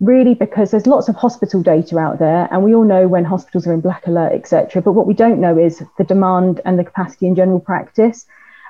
really 0.00 0.34
because 0.34 0.70
there's 0.70 0.86
lots 0.86 1.08
of 1.08 1.16
hospital 1.16 1.60
data 1.60 1.98
out 1.98 2.20
there 2.20 2.46
and 2.52 2.62
we 2.62 2.72
all 2.72 2.84
know 2.84 3.08
when 3.08 3.24
hospitals 3.24 3.66
are 3.66 3.72
in 3.72 3.80
black 3.80 4.06
alert 4.06 4.32
etc 4.32 4.80
but 4.80 4.92
what 4.92 5.08
we 5.08 5.12
don't 5.12 5.40
know 5.40 5.58
is 5.58 5.82
the 5.98 6.04
demand 6.04 6.60
and 6.64 6.78
the 6.78 6.84
capacity 6.84 7.26
in 7.26 7.34
general 7.34 7.58
practice 7.58 8.24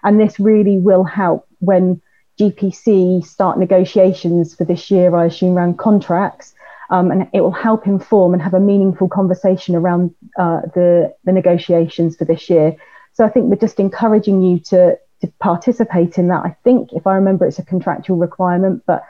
and 0.04 0.18
this 0.18 0.40
really 0.40 0.78
will 0.78 1.04
help 1.04 1.46
when 1.58 2.00
GPC 2.38 3.24
start 3.24 3.58
negotiations 3.58 4.54
for 4.54 4.64
this 4.64 4.90
year, 4.90 5.14
I 5.14 5.26
assume, 5.26 5.56
around 5.56 5.78
contracts. 5.78 6.54
Um, 6.90 7.10
and 7.10 7.28
it 7.34 7.42
will 7.42 7.52
help 7.52 7.86
inform 7.86 8.32
and 8.32 8.40
have 8.40 8.54
a 8.54 8.60
meaningful 8.60 9.08
conversation 9.08 9.74
around 9.74 10.14
uh, 10.38 10.62
the, 10.74 11.14
the 11.24 11.32
negotiations 11.32 12.16
for 12.16 12.24
this 12.24 12.48
year. 12.48 12.76
So 13.14 13.24
I 13.24 13.28
think 13.28 13.46
we're 13.46 13.56
just 13.56 13.80
encouraging 13.80 14.42
you 14.42 14.58
to, 14.60 14.98
to 15.20 15.26
participate 15.40 16.18
in 16.18 16.28
that. 16.28 16.44
I 16.44 16.56
think, 16.64 16.92
if 16.92 17.06
I 17.06 17.14
remember, 17.14 17.46
it's 17.46 17.58
a 17.58 17.64
contractual 17.64 18.16
requirement, 18.16 18.82
but 18.86 19.04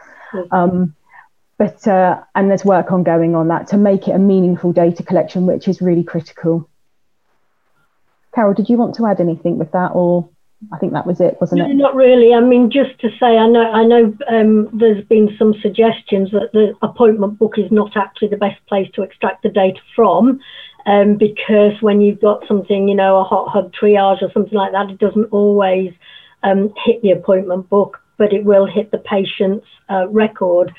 um, 0.51 0.95
but 1.57 1.87
uh, 1.87 2.23
and 2.35 2.51
there's 2.51 2.65
work 2.65 2.93
ongoing 2.93 3.35
on 3.35 3.49
that 3.49 3.67
to 3.69 3.77
make 3.77 4.09
it 4.09 4.13
a 4.13 4.19
meaningful 4.19 4.73
data 4.73 5.03
collection, 5.03 5.47
which 5.47 5.69
is 5.69 5.81
really 5.83 6.05
critical. 6.05 6.69
Carol, 8.35 8.55
did 8.55 8.69
you 8.69 8.77
want 8.77 8.95
to 8.97 9.07
add 9.07 9.21
anything 9.21 9.59
with 9.59 9.73
that, 9.73 9.93
or? 9.95 10.29
I 10.73 10.79
think 10.79 10.93
that 10.93 11.07
was 11.07 11.21
it, 11.21 11.37
wasn't 11.41 11.61
no, 11.61 11.71
it? 11.71 11.75
Not 11.75 11.95
really. 11.95 12.35
I 12.35 12.41
mean, 12.41 12.69
just 12.69 12.99
to 13.03 13.11
say, 13.21 13.39
I 13.39 13.47
know, 13.47 13.71
I 13.71 13.85
know, 13.85 14.13
um, 14.29 14.69
there's 14.77 15.05
been 15.05 15.37
some 15.39 15.55
suggestions 15.63 16.33
that 16.33 16.51
the 16.53 16.75
appointment 16.83 17.39
book 17.39 17.59
is 17.59 17.71
not 17.71 17.97
actually 17.97 18.29
the 18.29 18.39
best 18.39 18.59
place 18.67 18.91
to 18.95 19.03
extract 19.03 19.45
the 19.45 19.51
data 19.51 19.79
from, 19.95 20.41
um, 20.89 21.19
because 21.19 21.75
when 21.83 22.01
you've 22.01 22.21
got 22.21 22.49
something, 22.49 22.89
you 22.89 22.95
know, 22.95 23.19
a 23.19 23.25
hot 23.25 23.49
hub 23.51 23.73
triage 23.75 24.23
or 24.23 24.33
something 24.33 24.57
like 24.57 24.73
that, 24.73 24.89
it 24.89 24.99
doesn't 24.99 25.27
always 25.27 25.93
um, 26.43 26.73
hit 26.87 27.03
the 27.03 27.11
appointment 27.11 27.69
book, 27.69 28.01
but 28.17 28.33
it 28.33 28.43
will 28.43 28.67
hit 28.67 28.91
the 28.91 28.99
patient's 28.99 29.67
uh, 29.91 30.09
record. 30.09 30.73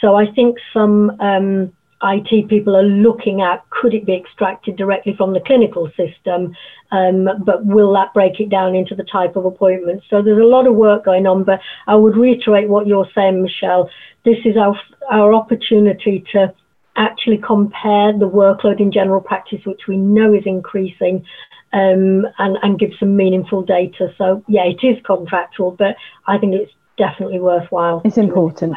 So 0.00 0.14
I 0.14 0.30
think 0.30 0.58
some 0.72 1.10
um, 1.18 1.72
IT 2.04 2.48
people 2.48 2.76
are 2.76 2.84
looking 2.84 3.42
at 3.42 3.68
could 3.70 3.94
it 3.94 4.06
be 4.06 4.14
extracted 4.14 4.76
directly 4.76 5.16
from 5.16 5.32
the 5.32 5.40
clinical 5.40 5.90
system, 5.96 6.54
um, 6.92 7.28
but 7.44 7.66
will 7.66 7.92
that 7.94 8.14
break 8.14 8.38
it 8.38 8.50
down 8.50 8.76
into 8.76 8.94
the 8.94 9.02
type 9.02 9.34
of 9.34 9.44
appointment? 9.44 10.04
So 10.08 10.22
there's 10.22 10.40
a 10.40 10.46
lot 10.46 10.68
of 10.68 10.76
work 10.76 11.04
going 11.04 11.26
on, 11.26 11.42
but 11.42 11.58
I 11.88 11.96
would 11.96 12.16
reiterate 12.16 12.68
what 12.68 12.86
you're 12.86 13.10
saying, 13.12 13.42
Michelle. 13.42 13.90
This 14.24 14.38
is 14.44 14.56
our, 14.56 14.78
our 15.10 15.34
opportunity 15.34 16.24
to 16.30 16.54
actually 16.98 17.38
compare 17.38 18.12
the 18.12 18.28
workload 18.28 18.80
in 18.80 18.92
general 18.92 19.20
practice, 19.20 19.60
which 19.64 19.82
we 19.88 19.96
know 19.96 20.34
is 20.34 20.42
increasing, 20.44 21.24
um, 21.72 22.26
and, 22.38 22.58
and 22.62 22.78
give 22.78 22.90
some 22.98 23.16
meaningful 23.16 23.62
data. 23.62 24.12
So 24.18 24.44
yeah, 24.48 24.64
it 24.64 24.84
is 24.84 24.98
contractual, 25.04 25.70
but 25.72 25.96
I 26.26 26.38
think 26.38 26.54
it's 26.54 26.72
definitely 26.96 27.40
worthwhile. 27.40 28.02
It's 28.04 28.18
important. 28.18 28.76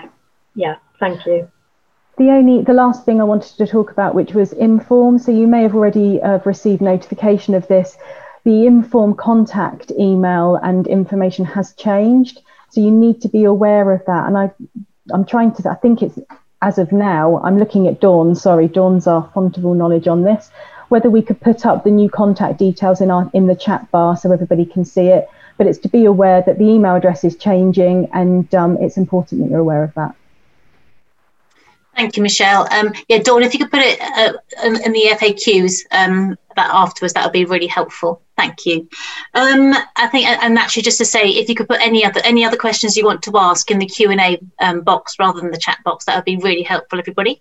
Yeah, 0.55 0.75
thank 0.99 1.25
you 1.25 1.49
the 2.21 2.29
only 2.29 2.63
the 2.63 2.73
last 2.73 3.05
thing 3.05 3.19
I 3.19 3.23
wanted 3.23 3.57
to 3.57 3.65
talk 3.65 3.91
about, 3.91 4.13
which 4.13 4.33
was 4.33 4.53
ImmForm. 4.53 5.19
So 5.19 5.31
you 5.31 5.47
may 5.47 5.63
have 5.63 5.75
already 5.75 6.21
uh, 6.21 6.39
received 6.45 6.81
notification 6.81 7.55
of 7.55 7.67
this. 7.67 7.97
The 8.43 8.51
ImmForm 8.51 9.17
contact 9.17 9.91
email 9.99 10.55
and 10.61 10.87
information 10.87 11.45
has 11.45 11.73
changed, 11.73 12.41
so 12.69 12.81
you 12.81 12.91
need 12.91 13.21
to 13.21 13.29
be 13.29 13.43
aware 13.43 13.91
of 13.91 14.05
that. 14.05 14.27
And 14.27 14.37
I, 14.37 14.51
I'm 15.11 15.25
trying 15.25 15.53
to. 15.55 15.69
I 15.69 15.75
think 15.75 16.01
it's 16.01 16.19
as 16.61 16.77
of 16.77 16.91
now. 16.91 17.41
I'm 17.43 17.57
looking 17.57 17.87
at 17.87 17.99
Dawn. 17.99 18.35
Sorry, 18.35 18.67
Dawn's 18.67 19.07
our 19.07 19.29
font 19.33 19.57
of 19.57 19.65
all 19.65 19.73
knowledge 19.73 20.07
on 20.07 20.23
this. 20.23 20.51
Whether 20.89 21.09
we 21.09 21.21
could 21.21 21.39
put 21.39 21.65
up 21.65 21.83
the 21.83 21.91
new 21.91 22.09
contact 22.09 22.59
details 22.59 23.01
in 23.01 23.09
our 23.09 23.29
in 23.33 23.47
the 23.47 23.55
chat 23.55 23.89
bar 23.91 24.17
so 24.17 24.31
everybody 24.31 24.65
can 24.65 24.83
see 24.85 25.07
it. 25.07 25.29
But 25.57 25.67
it's 25.67 25.79
to 25.79 25.89
be 25.89 26.05
aware 26.05 26.41
that 26.41 26.57
the 26.57 26.65
email 26.65 26.95
address 26.95 27.23
is 27.23 27.35
changing, 27.35 28.09
and 28.13 28.53
um, 28.55 28.77
it's 28.81 28.97
important 28.97 29.41
that 29.41 29.49
you're 29.49 29.59
aware 29.59 29.83
of 29.83 29.93
that. 29.93 30.15
Thank 31.95 32.17
you, 32.17 32.23
Michelle. 32.23 32.67
Um, 32.71 32.93
yeah, 33.09 33.19
Dawn, 33.19 33.43
if 33.43 33.53
you 33.53 33.59
could 33.59 33.71
put 33.71 33.81
it 33.81 33.99
uh, 34.01 34.33
in, 34.65 34.81
in, 34.83 34.91
the 34.93 35.09
FAQs 35.11 35.81
um, 35.91 36.37
that 36.55 36.69
afterwards, 36.71 37.13
that 37.13 37.25
would 37.25 37.33
be 37.33 37.45
really 37.45 37.67
helpful. 37.67 38.21
Thank 38.41 38.65
you. 38.65 38.89
Um, 39.35 39.71
I 39.95 40.07
think, 40.07 40.25
and 40.25 40.57
actually, 40.57 40.81
just 40.81 40.97
to 40.97 41.05
say, 41.05 41.29
if 41.29 41.47
you 41.47 41.53
could 41.53 41.67
put 41.67 41.79
any 41.79 42.03
other 42.03 42.21
any 42.23 42.43
other 42.43 42.57
questions 42.57 42.97
you 42.97 43.05
want 43.05 43.21
to 43.21 43.37
ask 43.37 43.69
in 43.69 43.77
the 43.77 43.85
Q 43.85 44.09
and 44.09 44.19
A 44.19 44.41
um, 44.59 44.81
box 44.81 45.19
rather 45.19 45.39
than 45.39 45.51
the 45.51 45.59
chat 45.59 45.77
box, 45.85 46.05
that 46.05 46.15
would 46.15 46.25
be 46.25 46.37
really 46.37 46.63
helpful, 46.63 46.97
everybody. 46.97 47.39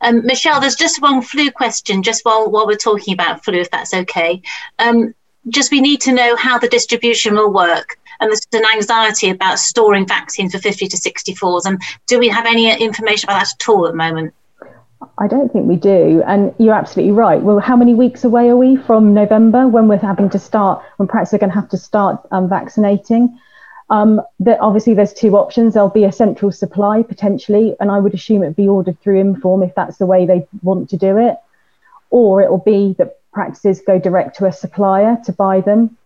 Um, 0.00 0.26
Michelle, 0.26 0.60
there's 0.60 0.74
just 0.74 1.00
one 1.00 1.22
flu 1.22 1.52
question, 1.52 2.02
just 2.02 2.24
while 2.24 2.50
while 2.50 2.66
we're 2.66 2.74
talking 2.74 3.14
about 3.14 3.44
flu, 3.44 3.60
if 3.60 3.70
that's 3.70 3.94
okay. 3.94 4.42
Um, 4.80 5.14
just 5.50 5.70
we 5.70 5.80
need 5.80 6.00
to 6.00 6.12
know 6.12 6.34
how 6.34 6.58
the 6.58 6.68
distribution 6.68 7.36
will 7.36 7.52
work 7.52 7.96
and 8.18 8.28
there's 8.28 8.46
an 8.52 8.64
anxiety 8.74 9.30
about 9.30 9.58
storing 9.58 10.06
vaccines 10.06 10.52
for 10.52 10.58
50 10.58 10.88
to 10.88 10.96
64s. 10.96 11.64
And 11.64 11.80
do 12.06 12.18
we 12.18 12.28
have 12.28 12.44
any 12.44 12.70
information 12.78 13.30
about 13.30 13.38
that 13.38 13.54
at 13.58 13.68
all 13.68 13.86
at 13.86 13.92
the 13.92 13.96
moment? 13.96 14.34
I 15.18 15.26
don't 15.26 15.52
think 15.52 15.66
we 15.66 15.76
do. 15.76 16.22
And 16.26 16.54
you're 16.58 16.74
absolutely 16.74 17.12
right. 17.12 17.40
Well, 17.40 17.58
how 17.58 17.76
many 17.76 17.94
weeks 17.94 18.24
away 18.24 18.48
are 18.48 18.56
we 18.56 18.76
from 18.76 19.14
November 19.14 19.66
when 19.66 19.88
we're 19.88 19.98
having 19.98 20.30
to 20.30 20.38
start, 20.38 20.82
when 20.96 21.08
practices 21.08 21.34
are 21.34 21.38
going 21.38 21.50
to 21.50 21.54
have 21.54 21.68
to 21.70 21.78
start 21.78 22.26
um, 22.30 22.48
vaccinating? 22.48 23.38
Um, 23.88 24.20
that 24.40 24.60
obviously 24.60 24.94
there's 24.94 25.12
two 25.12 25.36
options. 25.36 25.74
There'll 25.74 25.88
be 25.88 26.04
a 26.04 26.12
central 26.12 26.52
supply 26.52 27.02
potentially, 27.02 27.74
and 27.80 27.90
I 27.90 27.98
would 27.98 28.14
assume 28.14 28.42
it'd 28.42 28.56
be 28.56 28.68
ordered 28.68 29.00
through 29.00 29.22
ImmForm 29.22 29.66
if 29.66 29.74
that's 29.74 29.96
the 29.96 30.06
way 30.06 30.26
they 30.26 30.46
want 30.62 30.90
to 30.90 30.96
do 30.96 31.18
it, 31.18 31.36
or 32.10 32.40
it 32.40 32.50
will 32.50 32.58
be 32.58 32.94
that 32.98 33.18
practices 33.32 33.82
go 33.84 33.98
direct 33.98 34.36
to 34.38 34.46
a 34.46 34.52
supplier 34.52 35.18
to 35.24 35.32
buy 35.32 35.60
them 35.60 35.96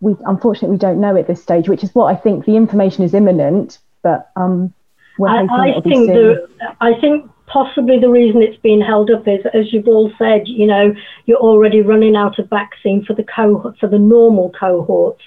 we 0.00 0.14
unfortunately 0.26 0.70
we 0.70 0.78
don't 0.78 1.00
know 1.00 1.16
at 1.16 1.26
this 1.26 1.42
stage, 1.42 1.68
which 1.68 1.82
is 1.82 1.94
what 1.94 2.14
I 2.14 2.16
think 2.16 2.44
the 2.44 2.56
information 2.56 3.04
is 3.04 3.14
imminent, 3.14 3.78
but 4.02 4.30
um, 4.36 4.72
I, 5.20 5.46
I 5.78 5.80
think 5.80 6.06
the, 6.06 6.48
I 6.80 6.94
think 7.00 7.30
possibly 7.52 7.98
the 7.98 8.08
reason 8.08 8.42
it's 8.42 8.60
been 8.60 8.80
held 8.80 9.10
up 9.10 9.26
is, 9.26 9.40
as 9.54 9.72
you've 9.72 9.88
all 9.88 10.12
said, 10.18 10.42
you 10.46 10.66
know, 10.66 10.94
you're 11.26 11.38
already 11.38 11.80
running 11.80 12.16
out 12.16 12.38
of 12.38 12.48
vaccine 12.48 13.04
for 13.04 13.14
the 13.14 13.24
cohort, 13.24 13.76
for 13.78 13.88
the 13.88 13.98
normal 13.98 14.52
cohorts. 14.58 15.22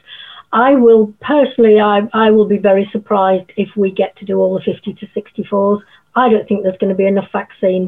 I 0.53 0.75
will 0.75 1.13
personally, 1.21 1.79
I, 1.79 2.01
I 2.13 2.29
will 2.31 2.47
be 2.47 2.57
very 2.57 2.89
surprised 2.91 3.51
if 3.55 3.69
we 3.75 3.91
get 3.91 4.17
to 4.17 4.25
do 4.25 4.37
all 4.37 4.53
the 4.53 4.73
50 4.73 4.93
to 4.93 5.07
64s. 5.07 5.81
I 6.15 6.29
don't 6.29 6.47
think 6.47 6.63
there's 6.63 6.77
going 6.77 6.89
to 6.89 6.95
be 6.95 7.07
enough 7.07 7.29
vaccine. 7.31 7.87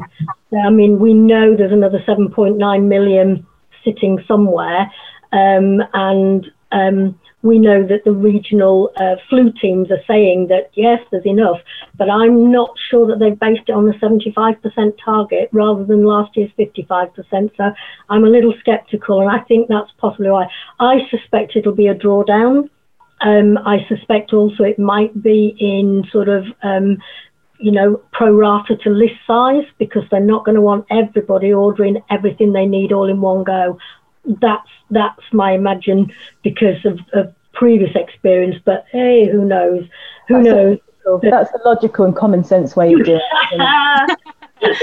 I 0.64 0.70
mean, 0.70 0.98
we 0.98 1.12
know 1.12 1.54
there's 1.56 1.72
another 1.72 2.02
7.9 2.08 2.88
million 2.88 3.46
sitting 3.84 4.18
somewhere, 4.26 4.90
um, 5.32 5.82
and 5.92 6.46
um, 6.72 7.20
we 7.44 7.58
know 7.58 7.86
that 7.86 8.04
the 8.04 8.12
regional 8.12 8.90
uh, 8.96 9.16
flu 9.28 9.52
teams 9.60 9.90
are 9.90 10.02
saying 10.08 10.48
that 10.48 10.70
yes, 10.72 10.98
there's 11.10 11.26
enough, 11.26 11.58
but 11.96 12.08
I'm 12.08 12.50
not 12.50 12.70
sure 12.90 13.06
that 13.06 13.18
they've 13.18 13.38
based 13.38 13.68
it 13.68 13.72
on 13.72 13.84
the 13.84 13.92
75% 13.92 14.94
target 15.04 15.50
rather 15.52 15.84
than 15.84 16.04
last 16.04 16.34
year's 16.36 16.50
55%. 16.58 17.50
So 17.56 17.70
I'm 18.08 18.24
a 18.24 18.28
little 18.28 18.54
sceptical, 18.64 19.20
and 19.20 19.30
I 19.30 19.40
think 19.44 19.68
that's 19.68 19.90
possibly 19.98 20.30
why. 20.30 20.46
I 20.80 21.00
suspect 21.10 21.54
it'll 21.54 21.74
be 21.74 21.88
a 21.88 21.94
drawdown. 21.94 22.70
Um, 23.20 23.58
I 23.58 23.86
suspect 23.88 24.32
also 24.32 24.64
it 24.64 24.78
might 24.78 25.22
be 25.22 25.54
in 25.60 26.04
sort 26.10 26.30
of 26.30 26.46
um, 26.62 26.96
you 27.58 27.72
know, 27.72 28.00
pro 28.12 28.34
rata 28.34 28.76
to 28.76 28.90
list 28.90 29.14
size 29.26 29.64
because 29.78 30.02
they're 30.10 30.20
not 30.20 30.44
going 30.44 30.56
to 30.56 30.60
want 30.60 30.86
everybody 30.90 31.52
ordering 31.52 32.02
everything 32.10 32.52
they 32.52 32.66
need 32.66 32.92
all 32.92 33.08
in 33.08 33.20
one 33.20 33.44
go. 33.44 33.78
That's 34.40 34.68
that's 34.90 35.22
my 35.32 35.52
imagine 35.52 36.12
because 36.42 36.84
of, 36.84 36.98
of 37.12 37.34
previous 37.52 37.94
experience. 37.94 38.56
But 38.64 38.86
hey, 38.90 39.28
who 39.30 39.44
knows? 39.44 39.84
Who 40.28 40.34
that's 40.34 40.46
knows? 40.46 40.78
A, 41.06 41.30
that's 41.30 41.52
a 41.52 41.68
logical 41.68 42.04
and 42.06 42.16
common 42.16 42.44
sense 42.44 42.74
way 42.76 42.92
of 42.94 43.04
doing 43.04 43.20
it. 43.20 43.58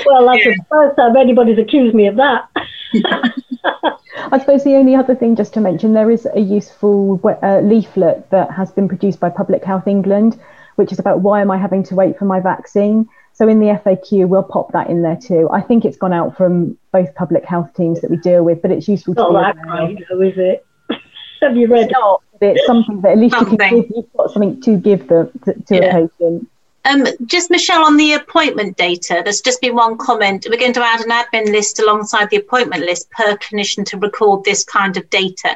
well, 0.05 0.27
that's 0.27 0.45
yeah. 0.45 0.53
the 0.53 0.65
first 0.69 0.95
time 0.95 1.17
anybody's 1.17 1.57
accused 1.57 1.95
me 1.95 2.07
of 2.07 2.15
that. 2.17 2.47
I 4.31 4.37
suppose 4.37 4.63
the 4.63 4.75
only 4.75 4.95
other 4.95 5.15
thing 5.15 5.35
just 5.35 5.53
to 5.55 5.61
mention 5.61 5.93
there 5.93 6.11
is 6.11 6.27
a 6.35 6.39
useful 6.39 7.19
uh, 7.41 7.59
leaflet 7.61 8.29
that 8.29 8.51
has 8.51 8.71
been 8.71 8.87
produced 8.87 9.19
by 9.19 9.29
Public 9.29 9.63
Health 9.63 9.87
England 9.87 10.39
which 10.75 10.91
is 10.91 10.99
about 10.99 11.21
why 11.21 11.41
am 11.41 11.51
I 11.51 11.57
having 11.57 11.83
to 11.83 11.95
wait 11.95 12.17
for 12.17 12.25
my 12.25 12.39
vaccine? 12.39 13.07
So 13.33 13.47
in 13.47 13.59
the 13.59 13.67
FAQ, 13.67 14.27
we'll 14.27 14.43
pop 14.43 14.71
that 14.73 14.89
in 14.89 15.01
there 15.01 15.15
too. 15.15 15.49
I 15.51 15.61
think 15.61 15.85
it's 15.85 15.97
gone 15.97 16.13
out 16.13 16.37
from 16.37 16.77
both 16.91 17.13
public 17.15 17.45
health 17.45 17.73
teams 17.75 18.01
that 18.01 18.11
we 18.11 18.17
deal 18.17 18.43
with, 18.43 18.61
but 18.61 18.71
it's 18.71 18.87
useful 18.87 19.15
to. 19.15 19.21
Not 19.21 19.55
that 19.55 19.61
great, 19.61 19.99
though, 20.09 20.21
is 20.21 20.37
it? 20.37 20.65
Have 21.41 21.57
you 21.57 21.67
read? 21.67 21.85
It's 21.85 21.91
not. 21.91 22.21
It's 22.41 22.65
something 22.65 23.01
that 23.01 23.11
at 23.11 23.17
least 23.17 23.35
something. 23.35 23.51
you 23.53 23.57
can 23.57 23.81
give. 23.81 23.91
You've 23.95 24.13
got 24.17 24.31
something 24.31 24.61
to 24.61 24.77
give 24.77 25.07
them 25.07 25.31
to, 25.45 25.53
to 25.53 25.75
yeah. 25.75 25.97
a 25.97 26.07
patient. 26.07 26.49
Um, 26.83 27.05
just 27.25 27.51
Michelle 27.51 27.85
on 27.85 27.97
the 27.97 28.13
appointment 28.13 28.75
data, 28.75 29.21
there's 29.23 29.41
just 29.41 29.61
been 29.61 29.75
one 29.75 29.97
comment. 29.97 30.47
We're 30.49 30.59
going 30.59 30.73
to 30.73 30.83
add 30.83 31.01
an 31.01 31.11
admin 31.11 31.51
list 31.51 31.79
alongside 31.79 32.31
the 32.31 32.37
appointment 32.37 32.83
list 32.83 33.09
per 33.11 33.37
clinician 33.37 33.85
to 33.85 33.97
record 33.97 34.43
this 34.43 34.63
kind 34.63 34.97
of 34.97 35.07
data 35.11 35.55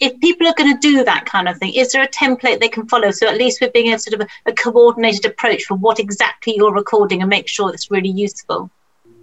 if 0.00 0.18
people 0.20 0.46
are 0.46 0.54
going 0.56 0.72
to 0.72 0.80
do 0.80 1.04
that 1.04 1.26
kind 1.26 1.48
of 1.48 1.58
thing, 1.58 1.74
is 1.74 1.92
there 1.92 2.02
a 2.02 2.08
template 2.08 2.60
they 2.60 2.68
can 2.68 2.86
follow? 2.88 3.10
So 3.10 3.28
at 3.28 3.38
least 3.38 3.60
we're 3.60 3.70
being 3.70 3.92
a 3.92 3.98
sort 3.98 4.20
of 4.20 4.26
a, 4.26 4.50
a 4.50 4.52
coordinated 4.52 5.24
approach 5.24 5.64
for 5.64 5.76
what 5.76 5.98
exactly 5.98 6.54
you're 6.56 6.74
recording 6.74 7.22
and 7.22 7.30
make 7.30 7.48
sure 7.48 7.72
it's 7.72 7.90
really 7.90 8.10
useful. 8.10 8.70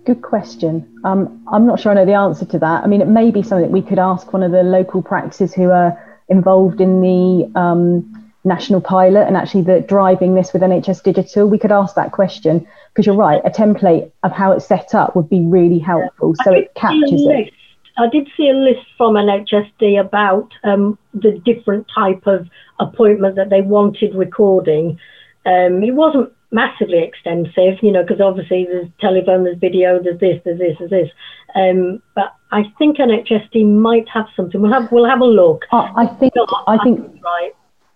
Good 0.06 0.22
question. 0.22 1.00
Um, 1.04 1.46
I'm 1.52 1.68
not 1.68 1.80
sure 1.80 1.92
I 1.92 1.96
know 1.96 2.06
the 2.06 2.14
answer 2.14 2.46
to 2.46 2.60
that. 2.60 2.84
I 2.84 2.88
mean, 2.88 3.02
it 3.02 3.08
may 3.08 3.30
be 3.30 3.44
something 3.44 3.68
that 3.68 3.72
we 3.72 3.82
could 3.82 4.00
ask 4.00 4.34
one 4.34 4.44
of 4.44 4.52
the 4.52 4.64
local 4.64 5.02
practices 5.04 5.54
who 5.54 5.70
are 5.70 6.22
involved 6.30 6.82
in 6.82 7.02
the 7.02 7.60
um, 7.60 8.32
national 8.44 8.82
pilot 8.82 9.28
and 9.28 9.38
actually 9.38 9.62
the 9.62 9.82
driving 9.82 10.34
this 10.34 10.54
with 10.54 10.64
NHS 10.64 11.04
Digital. 11.04 11.48
We 11.48 11.60
could 11.60 11.72
ask 11.72 11.96
that 11.96 12.12
question 12.12 12.66
because 12.90 13.06
you're 13.06 13.16
right. 13.16 13.42
A 13.46 13.52
template 13.52 14.12
of 14.24 14.32
how 14.32 14.54
it's 14.54 14.66
set 14.66 14.96
up 14.96 15.16
would 15.16 15.30
be 15.30 15.42
really 15.42 15.80
helpful, 15.80 16.34
so 16.44 16.52
it 16.52 16.74
captures 16.74 17.22
it. 17.28 17.54
I 17.98 18.08
did 18.08 18.30
see 18.38 18.50
a 18.50 18.54
list 18.54 18.86
from 18.98 19.16
NHSD 19.16 20.00
about 20.00 20.50
um, 20.64 20.98
the 21.14 21.42
different 21.46 21.88
type 21.94 22.26
of 22.26 22.48
appointment 22.80 23.36
that 23.36 23.50
they 23.50 23.62
wanted 23.62 24.16
recording. 24.16 25.00
Um, 25.46 25.84
it 25.84 25.94
wasn't 25.94 26.32
massively 26.52 27.04
extensive, 27.04 27.82
you 27.82 27.92
know, 27.92 28.04
because 28.04 28.22
obviously 28.22 28.66
there's 28.66 28.88
telephone, 29.00 29.44
there's 29.44 29.58
video, 29.58 30.02
there's 30.02 30.20
this, 30.20 30.42
there's 30.44 30.60
this, 30.60 30.78
there's 30.80 30.92
this. 30.92 31.10
Um, 31.56 32.02
but 32.16 32.36
I 32.52 32.64
think 32.78 32.98
NHSD 32.98 33.66
might 33.68 34.08
have 34.10 34.28
something. 34.36 34.62
We'll 34.62 34.74
have 34.74 34.92
we'll 34.92 35.10
have 35.10 35.22
a 35.22 35.26
look. 35.26 35.66
I, 35.72 35.92
I 35.96 36.06
think 36.08 36.34
I 36.68 36.78
think 36.84 37.00
right. 37.24 37.52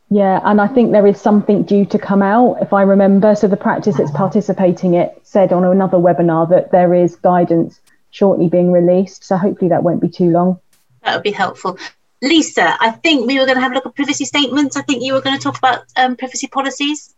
Yeah, 0.09 0.39
and 0.43 0.61
I 0.61 0.67
think 0.67 0.91
there 0.91 1.07
is 1.07 1.19
something 1.19 1.63
due 1.63 1.83
to 1.85 1.97
come 1.97 2.21
out, 2.21 2.57
if 2.61 2.73
I 2.73 2.83
remember. 2.83 3.35
So 3.35 3.47
the 3.47 3.57
practice 3.57 3.97
that's 3.97 4.11
participating 4.11 4.93
it 4.93 5.19
said 5.23 5.51
on 5.51 5.63
another 5.63 5.97
webinar 5.97 6.47
that 6.49 6.71
there 6.71 6.93
is 6.93 7.15
guidance 7.15 7.81
shortly 8.15 8.47
being 8.47 8.71
released. 8.71 9.25
So 9.25 9.35
hopefully 9.35 9.69
that 9.69 9.83
won't 9.83 10.01
be 10.01 10.09
too 10.09 10.29
long. 10.29 10.59
That 11.03 11.15
would 11.15 11.23
be 11.23 11.31
helpful. 11.31 11.77
Lisa, 12.21 12.77
I 12.79 12.91
think 12.91 13.27
we 13.27 13.37
were 13.39 13.45
going 13.45 13.57
to 13.57 13.61
have 13.61 13.73
a 13.73 13.75
look 13.75 13.85
at 13.85 13.95
privacy 13.95 14.25
statements. 14.25 14.77
I 14.77 14.81
think 14.83 15.03
you 15.03 15.13
were 15.13 15.21
going 15.21 15.37
to 15.37 15.43
talk 15.43 15.57
about 15.57 15.83
um, 15.97 16.15
privacy 16.15 16.47
policies. 16.47 17.13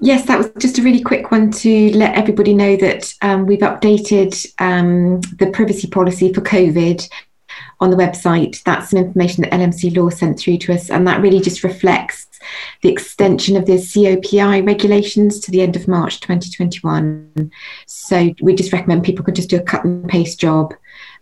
Yes, 0.00 0.26
that 0.26 0.36
was 0.36 0.50
just 0.58 0.78
a 0.78 0.82
really 0.82 1.00
quick 1.00 1.30
one 1.30 1.50
to 1.50 1.90
let 1.96 2.14
everybody 2.14 2.52
know 2.52 2.76
that 2.76 3.12
um, 3.22 3.46
we've 3.46 3.60
updated 3.60 4.46
um, 4.58 5.22
the 5.38 5.50
privacy 5.50 5.88
policy 5.88 6.32
for 6.32 6.42
COVID 6.42 7.08
on 7.80 7.90
the 7.90 7.96
website. 7.96 8.62
That's 8.64 8.90
some 8.90 8.98
information 8.98 9.42
that 9.42 9.52
LMC 9.52 9.96
Law 9.96 10.10
sent 10.10 10.38
through 10.38 10.58
to 10.58 10.74
us, 10.74 10.90
and 10.90 11.06
that 11.06 11.22
really 11.22 11.40
just 11.40 11.64
reflects 11.64 12.26
the 12.82 12.88
extension 12.88 13.56
of 13.56 13.66
the 13.66 13.74
COPI 13.74 14.66
regulations 14.66 15.40
to 15.40 15.50
the 15.50 15.62
end 15.62 15.76
of 15.76 15.88
March 15.88 16.20
2021. 16.20 17.50
So 17.86 18.34
we 18.40 18.54
just 18.54 18.72
recommend 18.72 19.04
people 19.04 19.24
could 19.24 19.36
just 19.36 19.50
do 19.50 19.56
a 19.56 19.62
cut 19.62 19.84
and 19.84 20.08
paste 20.08 20.40
job 20.40 20.74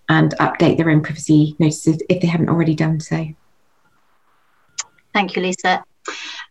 and 0.08 0.34
update 0.40 0.76
their 0.76 0.90
own 0.90 1.02
privacy 1.02 1.56
notices 1.58 2.02
if 2.08 2.20
they 2.20 2.26
haven't 2.26 2.48
already 2.48 2.74
done 2.74 3.00
so. 3.00 3.26
Thank 5.12 5.36
you, 5.36 5.42
Lisa. 5.42 5.84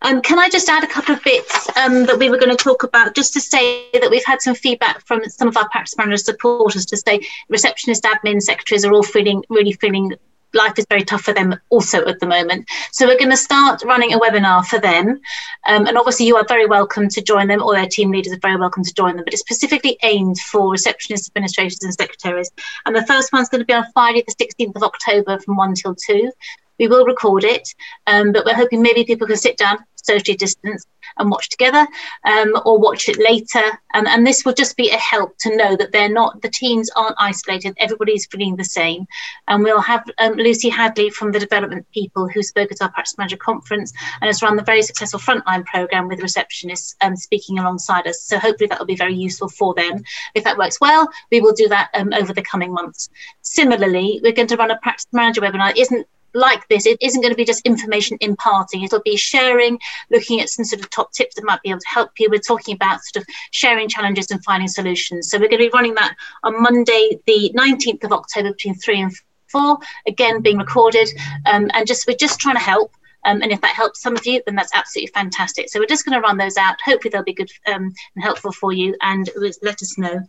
Um, 0.04 0.22
can 0.22 0.40
I 0.40 0.50
just 0.50 0.70
add 0.70 0.84
a 0.84 0.88
couple 0.88 1.14
of 1.14 1.24
bits 1.24 1.70
um, 1.78 2.06
that 2.06 2.18
we 2.18 2.30
were 2.30 2.38
going 2.38 2.56
to 2.56 2.64
talk 2.64 2.84
about, 2.84 3.16
just 3.16 3.34
to 3.34 3.42
say 3.42 3.88
that 3.94 4.10
we've 4.10 4.26
had 4.26 4.42
some 4.42 4.56
feedback 4.56 5.06
from 5.06 5.24
some 5.26 5.48
of 5.48 5.58
our 5.58 5.68
practice 5.70 5.96
manager 5.98 6.18
supporters 6.18 6.86
to 6.88 6.98
say 6.98 7.20
receptionist, 7.50 8.04
admin, 8.04 8.42
secretaries 8.42 8.86
are 8.86 8.94
all 8.94 9.04
feeling 9.04 9.44
really 9.50 9.74
feeling 9.74 10.14
life 10.54 10.78
is 10.78 10.86
very 10.90 11.04
tough 11.04 11.22
for 11.22 11.34
them 11.34 11.60
also 11.70 12.06
at 12.06 12.20
the 12.20 12.26
moment. 12.26 12.68
So 12.92 13.08
we're 13.08 13.18
going 13.18 13.32
to 13.32 13.38
start 13.38 13.84
running 13.84 14.14
a 14.14 14.20
webinar 14.20 14.66
for 14.66 14.80
them. 14.80 15.20
Um, 15.66 15.88
and 15.88 15.98
obviously 15.98 16.26
you 16.26 16.36
are 16.36 16.46
very 16.48 16.66
welcome 16.66 17.08
to 17.10 17.22
join 17.22 17.48
them 17.48 17.62
or 17.62 17.74
their 17.74 17.88
team 17.88 18.12
leaders 18.12 18.34
are 18.34 18.40
very 18.40 18.58
welcome 18.58 18.84
to 18.84 18.94
join 18.94 19.16
them, 19.16 19.26
but 19.26 19.34
it's 19.34 19.42
specifically 19.42 19.98
aimed 20.04 20.40
for 20.40 20.74
receptionists, 20.74 21.30
administrators 21.30 21.80
and 21.84 21.94
secretaries. 21.94 22.52
And 22.86 22.96
the 22.96 23.06
first 23.06 23.32
one's 23.34 23.50
going 23.50 23.62
to 23.62 23.66
be 23.66 23.74
on 23.74 23.86
Friday, 23.94 24.24
the 24.28 24.46
16th 24.46 24.76
of 24.76 24.84
October 24.84 25.40
from 25.40 25.56
1 25.56 25.76
till 25.76 25.96
2. 25.96 26.32
We 26.80 26.88
will 26.88 27.06
record 27.06 27.44
it, 27.44 27.68
um, 28.08 28.32
but 28.32 28.44
we're 28.44 28.56
hoping 28.56 28.82
maybe 28.82 29.04
people 29.04 29.28
can 29.28 29.38
sit 29.38 29.56
down, 29.56 29.78
socially 30.04 30.38
distance, 30.38 30.86
and 31.18 31.30
watch 31.30 31.50
together 31.50 31.88
um, 32.26 32.54
or 32.66 32.80
watch 32.80 33.10
it 33.10 33.18
later. 33.18 33.64
And, 33.94 34.08
and 34.08 34.26
this 34.26 34.46
will 34.46 34.54
just 34.54 34.78
be 34.78 34.90
a 34.90 34.98
help 34.98 35.38
to 35.40 35.56
know 35.56 35.76
that 35.76 35.92
they're 35.92 36.10
not, 36.10 36.42
the 36.42 36.50
teens 36.50 36.90
aren't 36.96 37.16
isolated, 37.20 37.74
everybody's 37.78 38.26
feeling 38.28 38.56
the 38.56 38.64
same. 38.64 39.06
And 39.48 39.64
we'll 39.64 39.82
have 39.82 40.04
um, 40.20 40.34
Lucy 40.34 40.70
Hadley 40.70 41.10
from 41.10 41.32
the 41.32 41.40
development 41.40 41.86
people 41.94 42.28
who 42.28 42.42
spoke 42.44 42.72
at 42.72 42.82
our 42.82 42.92
practice 42.92 43.18
manager 43.18 43.38
conference 43.38 43.94
and 44.22 44.28
has 44.28 44.42
run 44.42 44.56
the 44.56 44.64
very 44.64 44.82
successful 44.82 45.20
frontline 45.20 45.66
program 45.66 46.08
with 46.08 46.20
receptionists 46.20 46.96
um, 47.02 47.16
speaking 47.16 47.60
alongside 47.60 48.08
us. 48.08 48.22
So 48.24 48.40
hopefully 48.40 48.68
that 48.68 48.80
will 48.80 48.86
be 48.86 48.96
very 48.96 49.16
useful 49.16 49.50
for 49.50 49.74
them. 49.74 50.04
If 50.36 50.44
that 50.44 50.58
works 50.58 50.80
well, 50.80 51.08
we 51.32 51.42
will 51.42 51.54
do 51.54 51.68
that 51.70 51.90
um, 51.94 52.14
over 52.14 52.34
the 52.34 52.42
coming 52.42 52.74
months. 52.74 53.10
Similarly, 53.42 54.22
we're 54.24 54.32
going 54.32 54.48
to 54.48 54.58
run 54.58 54.72
a 54.72 54.78
practice 54.78 55.08
manager 55.12 55.42
webinar. 55.42 55.72
It 55.72 55.78
isn't 55.80 56.08
like 56.34 56.68
this, 56.68 56.86
it 56.86 56.98
isn't 57.02 57.22
going 57.22 57.34
to 57.34 57.38
be 57.38 57.46
just 57.46 57.66
information 57.66 58.18
imparting. 58.22 58.84
It'll 58.84 59.02
be 59.02 59.18
sharing, 59.18 59.80
looking 60.10 60.42
at 60.42 60.50
some 60.50 60.66
sort 60.66 60.82
of 60.82 60.90
top 60.90 61.12
tips 61.12 61.36
that 61.36 61.46
might 61.46 61.62
be 61.62 61.70
able 61.70 61.80
to 61.80 61.90
help 61.90 62.12
you. 62.20 62.30
We're 62.30 62.40
talking 62.40 62.76
about 62.76 63.04
sort 63.04 63.24
of 63.24 63.36
sharing 63.52 63.88
challenges 63.90 64.32
and 64.32 64.44
finding 64.44 64.68
solutions. 64.68 65.30
So 65.30 65.38
we're 65.38 65.50
going 65.50 65.62
to 65.62 65.70
be 65.70 65.72
running 65.74 65.96
that 65.96 66.16
on 66.44 66.62
Monday, 66.62 67.20
the 67.26 67.52
19th 67.56 68.04
of 68.04 68.12
October 68.12 68.52
between 68.52 68.76
three 68.76 69.02
and 69.02 69.12
four, 69.48 69.78
again 70.08 70.42
being 70.42 70.58
recorded. 70.58 71.10
Um, 71.46 71.70
and 71.74 71.88
just 71.88 72.08
we're 72.08 72.18
just 72.18 72.40
trying 72.40 72.56
to 72.56 72.62
help. 72.62 72.94
Um, 73.24 73.44
and 73.44 73.52
if 73.52 73.62
that 73.62 73.76
helps 73.76 74.02
some 74.02 74.16
of 74.16 74.26
you, 74.26 74.42
then 74.46 74.56
that's 74.56 74.74
absolutely 74.74 75.12
fantastic. 75.14 75.70
So 75.70 75.80
we're 75.80 75.86
just 75.86 76.06
going 76.06 76.20
to 76.20 76.26
run 76.26 76.38
those 76.38 76.58
out. 76.58 76.78
Hopefully 76.84 77.12
they'll 77.12 77.24
be 77.24 77.34
good 77.34 77.52
um, 77.68 77.94
and 78.16 78.24
helpful 78.24 78.52
for 78.52 78.74
you. 78.74 78.96
And 79.02 79.30
let 79.62 79.82
us 79.82 79.98
know. 79.98 80.22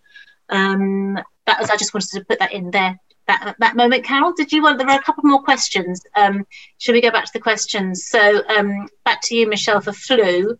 Um, 0.51 1.19
that 1.47 1.59
was 1.59 1.71
I 1.71 1.77
just 1.77 1.95
wanted 1.95 2.11
to 2.11 2.25
put 2.25 2.38
that 2.38 2.53
in 2.53 2.71
there 2.71 2.99
that, 3.40 3.57
that 3.59 3.77
moment. 3.77 4.05
Carol, 4.05 4.33
did 4.33 4.53
you 4.53 4.62
want, 4.62 4.79
there 4.79 4.88
are 4.88 4.99
a 4.99 5.03
couple 5.03 5.25
more 5.25 5.42
questions. 5.42 6.03
Um, 6.16 6.47
should 6.79 6.95
we 6.95 7.01
go 7.01 7.11
back 7.11 7.25
to 7.25 7.33
the 7.33 7.40
questions? 7.40 8.07
So 8.07 8.42
um, 8.49 8.88
back 9.05 9.21
to 9.25 9.35
you, 9.35 9.49
Michelle, 9.49 9.81
for 9.81 9.92
flu. 9.92 10.59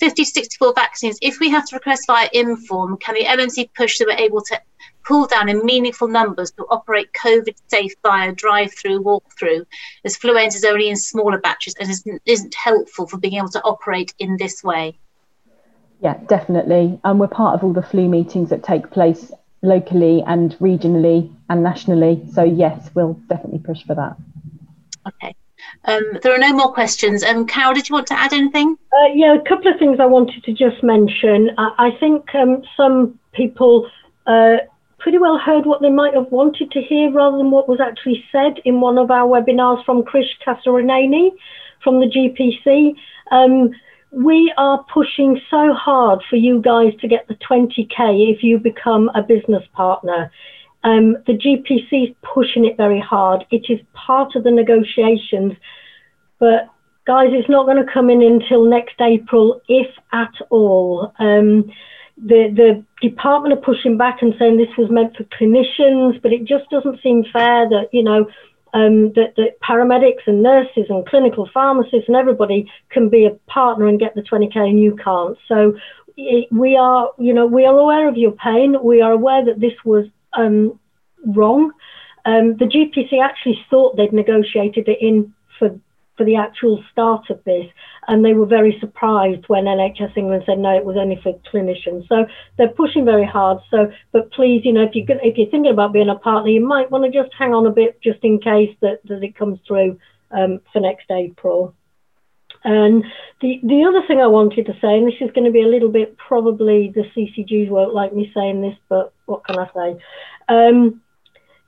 50 0.00 0.24
64 0.24 0.72
vaccines, 0.74 1.18
if 1.20 1.40
we 1.40 1.50
have 1.50 1.66
to 1.66 1.76
request 1.76 2.06
via 2.06 2.26
ImmForm, 2.30 2.98
can 3.00 3.14
the 3.14 3.24
LMC 3.24 3.68
push 3.74 3.98
that 3.98 4.06
we're 4.08 4.16
able 4.16 4.40
to 4.40 4.58
pull 5.04 5.26
down 5.26 5.50
in 5.50 5.64
meaningful 5.64 6.08
numbers 6.08 6.50
to 6.52 6.64
operate 6.70 7.08
COVID 7.12 7.54
safe 7.68 7.92
via 8.02 8.32
drive 8.32 8.72
through, 8.72 9.02
walk 9.02 9.24
through, 9.38 9.66
as 10.04 10.16
fluenza 10.16 10.56
is 10.56 10.64
only 10.64 10.88
in 10.88 10.96
smaller 10.96 11.38
batches 11.38 11.74
and 11.78 11.90
isn't, 11.90 12.22
isn't 12.24 12.54
helpful 12.54 13.06
for 13.06 13.18
being 13.18 13.34
able 13.34 13.50
to 13.50 13.62
operate 13.62 14.14
in 14.18 14.38
this 14.38 14.64
way? 14.64 14.98
Yeah, 16.00 16.18
definitely. 16.28 16.98
And 17.04 17.20
we're 17.20 17.28
part 17.28 17.54
of 17.54 17.62
all 17.62 17.74
the 17.74 17.82
flu 17.82 18.08
meetings 18.08 18.48
that 18.50 18.62
take 18.62 18.90
place 18.90 19.30
locally 19.62 20.22
and 20.26 20.52
regionally 20.58 21.32
and 21.48 21.62
nationally. 21.62 22.22
So 22.32 22.42
yes, 22.44 22.90
we'll 22.94 23.14
definitely 23.28 23.60
push 23.60 23.84
for 23.84 23.94
that. 23.94 24.16
Okay. 25.06 25.34
Um, 25.84 26.18
there 26.22 26.34
are 26.34 26.38
no 26.38 26.52
more 26.52 26.72
questions. 26.72 27.22
Um, 27.22 27.46
Carol, 27.46 27.74
did 27.74 27.88
you 27.88 27.94
want 27.94 28.06
to 28.08 28.18
add 28.18 28.32
anything? 28.32 28.76
Uh, 28.92 29.12
yeah, 29.14 29.34
a 29.34 29.48
couple 29.48 29.72
of 29.72 29.78
things 29.78 29.98
I 30.00 30.06
wanted 30.06 30.44
to 30.44 30.52
just 30.52 30.82
mention. 30.82 31.50
I, 31.58 31.70
I 31.78 31.90
think 31.98 32.34
um, 32.34 32.62
some 32.76 33.18
people 33.32 33.90
uh, 34.26 34.56
pretty 34.98 35.18
well 35.18 35.38
heard 35.38 35.66
what 35.66 35.80
they 35.80 35.90
might 35.90 36.14
have 36.14 36.30
wanted 36.30 36.70
to 36.72 36.82
hear 36.82 37.10
rather 37.10 37.38
than 37.38 37.50
what 37.50 37.68
was 37.68 37.80
actually 37.80 38.24
said 38.30 38.60
in 38.64 38.80
one 38.80 38.98
of 38.98 39.10
our 39.10 39.26
webinars 39.26 39.84
from 39.84 40.02
Krish 40.02 40.30
Kasaraneni 40.46 41.30
from 41.82 42.00
the 42.00 42.06
GPC. 42.06 42.94
We 44.12 44.52
are 44.56 44.84
pushing 44.92 45.40
so 45.50 45.72
hard 45.72 46.20
for 46.28 46.36
you 46.36 46.60
guys 46.60 46.92
to 47.00 47.08
get 47.08 47.28
the 47.28 47.36
20k 47.36 48.34
if 48.34 48.42
you 48.42 48.58
become 48.58 49.08
a 49.14 49.22
business 49.22 49.62
partner. 49.72 50.30
Um, 50.82 51.16
the 51.26 51.34
GPC 51.34 52.10
is 52.10 52.16
pushing 52.22 52.64
it 52.64 52.76
very 52.76 53.00
hard. 53.00 53.44
It 53.50 53.66
is 53.68 53.78
part 53.92 54.34
of 54.34 54.44
the 54.44 54.50
negotiations, 54.50 55.52
but 56.38 56.68
guys, 57.06 57.28
it's 57.32 57.48
not 57.48 57.66
going 57.66 57.84
to 57.84 57.92
come 57.92 58.10
in 58.10 58.22
until 58.22 58.64
next 58.64 59.00
April, 59.00 59.60
if 59.68 59.88
at 60.12 60.32
all. 60.48 61.12
Um, 61.18 61.70
the 62.16 62.52
the 62.54 62.84
department 63.00 63.54
are 63.54 63.62
pushing 63.62 63.96
back 63.96 64.18
and 64.22 64.34
saying 64.38 64.56
this 64.56 64.76
was 64.76 64.90
meant 64.90 65.16
for 65.16 65.24
clinicians, 65.24 66.20
but 66.22 66.32
it 66.32 66.44
just 66.44 66.68
doesn't 66.70 67.02
seem 67.02 67.24
fair 67.32 67.68
that 67.68 67.88
you 67.92 68.02
know 68.02 68.26
um, 68.72 69.12
that, 69.14 69.34
that 69.36 69.60
paramedics 69.60 70.26
and 70.26 70.42
nurses 70.42 70.86
and 70.88 71.06
clinical 71.06 71.48
pharmacists 71.52 72.08
and 72.08 72.16
everybody 72.16 72.70
can 72.90 73.08
be 73.08 73.26
a 73.26 73.30
partner 73.50 73.86
and 73.86 73.98
get 73.98 74.14
the 74.14 74.22
20k 74.22 74.56
and 74.56 74.80
you 74.80 74.96
can't. 74.96 75.36
So 75.48 75.74
we 76.16 76.76
are, 76.76 77.10
you 77.18 77.32
know, 77.32 77.46
we 77.46 77.64
are 77.64 77.76
aware 77.76 78.08
of 78.08 78.16
your 78.16 78.32
pain. 78.32 78.76
We 78.82 79.00
are 79.00 79.12
aware 79.12 79.44
that 79.44 79.60
this 79.60 79.72
was 79.84 80.06
um, 80.32 80.78
wrong. 81.26 81.72
Um, 82.24 82.56
the 82.56 82.66
GPC 82.66 83.22
actually 83.22 83.64
thought 83.70 83.96
they'd 83.96 84.12
negotiated 84.12 84.88
it 84.88 84.98
in 85.00 85.32
for 85.58 85.78
for 86.20 86.26
the 86.26 86.36
actual 86.36 86.84
start 86.92 87.30
of 87.30 87.42
this, 87.44 87.64
and 88.06 88.22
they 88.22 88.34
were 88.34 88.44
very 88.44 88.76
surprised 88.78 89.42
when 89.46 89.64
NHS 89.64 90.18
England 90.18 90.42
said 90.44 90.58
no, 90.58 90.76
it 90.76 90.84
was 90.84 90.98
only 90.98 91.18
for 91.22 91.32
clinicians. 91.50 92.06
So 92.08 92.26
they're 92.58 92.76
pushing 92.76 93.06
very 93.06 93.24
hard. 93.24 93.56
So, 93.70 93.90
but 94.12 94.30
please, 94.32 94.60
you 94.66 94.74
know, 94.74 94.82
if 94.82 94.94
you're 94.94 95.06
if 95.22 95.38
you're 95.38 95.48
thinking 95.48 95.72
about 95.72 95.94
being 95.94 96.10
a 96.10 96.16
partner, 96.16 96.50
you 96.50 96.60
might 96.60 96.90
want 96.90 97.10
to 97.10 97.22
just 97.22 97.34
hang 97.38 97.54
on 97.54 97.64
a 97.64 97.70
bit 97.70 98.02
just 98.02 98.18
in 98.22 98.38
case 98.38 98.76
that 98.82 99.00
that 99.04 99.22
it 99.22 99.34
comes 99.34 99.60
through 99.66 99.98
um, 100.30 100.60
for 100.74 100.80
next 100.80 101.10
April. 101.10 101.74
And 102.64 103.02
the, 103.40 103.58
the 103.62 103.86
other 103.88 104.06
thing 104.06 104.20
I 104.20 104.26
wanted 104.26 104.66
to 104.66 104.72
say, 104.74 104.98
and 104.98 105.06
this 105.08 105.14
is 105.22 105.30
going 105.34 105.46
to 105.46 105.50
be 105.50 105.62
a 105.62 105.68
little 105.68 105.88
bit 105.88 106.18
probably 106.18 106.92
the 106.94 107.04
CCGs 107.16 107.70
won't 107.70 107.94
like 107.94 108.12
me 108.12 108.30
saying 108.34 108.60
this, 108.60 108.76
but 108.90 109.14
what 109.24 109.46
can 109.46 109.58
I 109.58 109.70
say? 109.74 109.96
Um, 110.50 111.00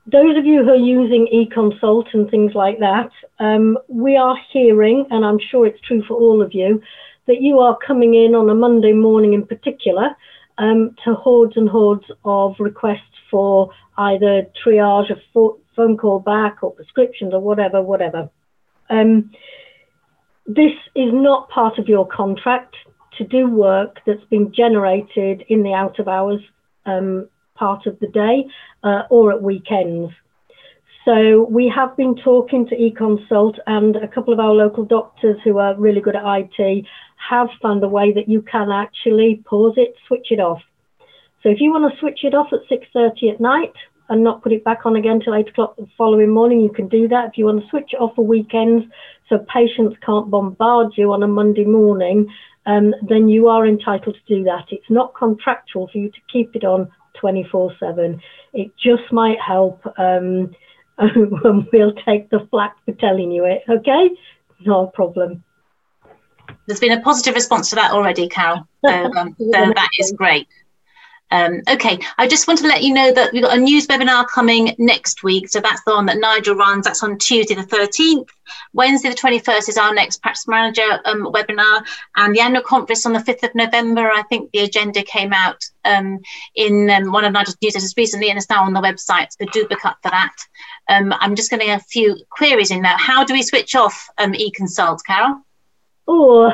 those 0.05 0.37
of 0.37 0.45
you 0.45 0.63
who 0.63 0.69
are 0.69 0.75
using 0.75 1.27
eConsult 1.33 2.13
and 2.13 2.29
things 2.29 2.51
like 2.53 2.79
that, 2.79 3.09
um, 3.39 3.77
we 3.87 4.17
are 4.17 4.35
hearing, 4.51 5.05
and 5.09 5.25
I'm 5.25 5.39
sure 5.39 5.65
it's 5.65 5.79
true 5.81 6.03
for 6.07 6.15
all 6.15 6.41
of 6.41 6.53
you, 6.53 6.81
that 7.27 7.41
you 7.41 7.59
are 7.59 7.77
coming 7.85 8.13
in 8.13 8.35
on 8.35 8.49
a 8.49 8.55
Monday 8.55 8.91
morning 8.91 9.33
in 9.33 9.45
particular 9.45 10.09
um, 10.57 10.95
to 11.05 11.13
hordes 11.13 11.55
and 11.55 11.69
hordes 11.69 12.03
of 12.25 12.55
requests 12.59 12.99
for 13.31 13.69
either 13.97 14.45
triage, 14.63 15.09
a 15.09 15.49
phone 15.75 15.97
call 15.97 16.19
back, 16.19 16.57
or 16.61 16.71
prescriptions, 16.71 17.33
or 17.33 17.39
whatever, 17.39 17.81
whatever. 17.81 18.29
Um, 18.89 19.31
this 20.45 20.73
is 20.95 21.11
not 21.13 21.49
part 21.49 21.79
of 21.79 21.87
your 21.87 22.05
contract 22.05 22.75
to 23.17 23.23
do 23.23 23.47
work 23.47 23.99
that's 24.05 24.23
been 24.25 24.53
generated 24.53 25.45
in 25.47 25.63
the 25.63 25.73
out 25.73 25.99
of 25.99 26.07
hours 26.09 26.41
um, 26.85 27.29
part 27.55 27.85
of 27.85 27.99
the 27.99 28.07
day 28.07 28.45
uh, 28.83 29.03
or 29.09 29.31
at 29.31 29.41
weekends. 29.41 30.13
So 31.05 31.45
we 31.49 31.71
have 31.75 31.97
been 31.97 32.15
talking 32.15 32.65
to 32.67 32.75
eConsult 32.75 33.57
and 33.67 33.97
a 33.97 34.07
couple 34.07 34.33
of 34.33 34.39
our 34.39 34.53
local 34.53 34.85
doctors 34.85 35.37
who 35.43 35.57
are 35.57 35.75
really 35.75 35.99
good 35.99 36.15
at 36.15 36.23
IT 36.25 36.85
have 37.29 37.49
found 37.61 37.83
a 37.83 37.89
way 37.89 38.13
that 38.13 38.29
you 38.29 38.41
can 38.41 38.71
actually 38.71 39.43
pause 39.45 39.73
it, 39.75 39.95
switch 40.07 40.27
it 40.31 40.39
off. 40.39 40.61
So 41.41 41.49
if 41.49 41.59
you 41.59 41.71
want 41.71 41.91
to 41.91 41.99
switch 41.99 42.19
it 42.23 42.33
off 42.33 42.53
at 42.53 42.59
6.30 42.71 43.33
at 43.33 43.41
night 43.41 43.73
and 44.07 44.23
not 44.23 44.43
put 44.43 44.53
it 44.53 44.63
back 44.63 44.85
on 44.85 44.95
again 44.95 45.19
till 45.19 45.35
8 45.35 45.49
o'clock 45.49 45.75
the 45.75 45.87
following 45.97 46.29
morning, 46.29 46.61
you 46.61 46.71
can 46.71 46.87
do 46.87 47.09
that. 47.09 47.29
If 47.29 47.37
you 47.37 47.45
want 47.45 47.61
to 47.63 47.69
switch 47.69 47.91
it 47.91 47.97
off 47.97 48.15
for 48.15 48.25
weekends 48.25 48.85
so 49.27 49.39
patients 49.53 49.97
can't 50.05 50.31
bombard 50.31 50.93
you 50.95 51.11
on 51.11 51.23
a 51.23 51.27
Monday 51.27 51.65
morning, 51.65 52.33
um, 52.65 52.93
then 53.09 53.27
you 53.27 53.49
are 53.49 53.67
entitled 53.67 54.15
to 54.15 54.35
do 54.35 54.43
that. 54.45 54.67
It's 54.71 54.89
not 54.89 55.15
contractual 55.15 55.89
for 55.91 55.97
you 55.97 56.09
to 56.09 56.19
keep 56.31 56.55
it 56.55 56.63
on 56.63 56.89
24 57.19 57.75
7. 57.79 58.21
It 58.53 58.71
just 58.77 59.11
might 59.11 59.39
help. 59.39 59.85
Um, 59.97 60.55
and 60.97 61.67
we'll 61.73 61.93
take 61.93 62.29
the 62.29 62.47
flak 62.51 62.75
for 62.85 62.91
telling 62.93 63.31
you 63.31 63.45
it. 63.45 63.63
Okay? 63.67 64.11
No 64.65 64.87
problem. 64.87 65.43
There's 66.67 66.79
been 66.79 66.91
a 66.91 67.01
positive 67.01 67.33
response 67.33 67.69
to 67.71 67.75
that 67.75 67.91
already, 67.91 68.29
Carol. 68.29 68.67
So, 68.85 68.91
um, 68.91 69.35
so 69.39 69.51
that 69.51 69.89
is 69.99 70.13
great. 70.15 70.47
Um, 71.33 71.63
okay, 71.67 71.97
I 72.19 72.27
just 72.27 72.47
want 72.47 72.59
to 72.59 72.67
let 72.67 72.83
you 72.83 72.93
know 72.93 73.11
that 73.11 73.33
we've 73.33 73.41
got 73.41 73.57
a 73.57 73.59
news 73.59 73.87
webinar 73.87 74.27
coming 74.27 74.75
next 74.77 75.23
week. 75.23 75.49
So 75.49 75.59
that's 75.59 75.83
the 75.83 75.95
one 75.95 76.05
that 76.05 76.19
Nigel 76.19 76.53
runs. 76.53 76.85
That's 76.85 77.01
on 77.01 77.17
Tuesday 77.17 77.55
the 77.55 77.63
13th. 77.63 78.27
Wednesday 78.73 79.09
the 79.09 79.15
21st 79.15 79.69
is 79.69 79.77
our 79.79 79.95
next 79.95 80.21
practice 80.21 80.47
manager 80.47 81.01
um, 81.05 81.23
webinar. 81.33 81.83
And 82.15 82.35
the 82.35 82.41
annual 82.41 82.61
conference 82.61 83.07
on 83.07 83.13
the 83.13 83.19
5th 83.19 83.49
of 83.49 83.55
November, 83.55 84.11
I 84.11 84.21
think 84.29 84.51
the 84.51 84.59
agenda 84.59 85.01
came 85.01 85.33
out 85.33 85.57
um, 85.85 86.19
in 86.53 86.91
um, 86.91 87.11
one 87.11 87.25
of 87.25 87.33
Nigel's 87.33 87.57
newsletters 87.63 87.97
recently 87.97 88.29
and 88.29 88.37
it's 88.37 88.51
now 88.51 88.63
on 88.63 88.73
the 88.73 88.79
website. 88.79 89.29
So 89.31 89.47
do 89.51 89.67
book 89.67 89.85
up 89.85 89.97
for 90.03 90.11
that. 90.11 90.35
Um, 90.87 91.15
I'm 91.19 91.35
just 91.35 91.49
getting 91.49 91.71
a 91.71 91.79
few 91.79 92.15
queries 92.29 92.69
in 92.69 92.83
now. 92.83 92.95
How 92.99 93.23
do 93.23 93.33
we 93.33 93.41
switch 93.41 93.73
off 93.73 94.07
um, 94.19 94.33
eConsult, 94.33 94.99
Carol? 95.07 95.41
Oh, 96.07 96.51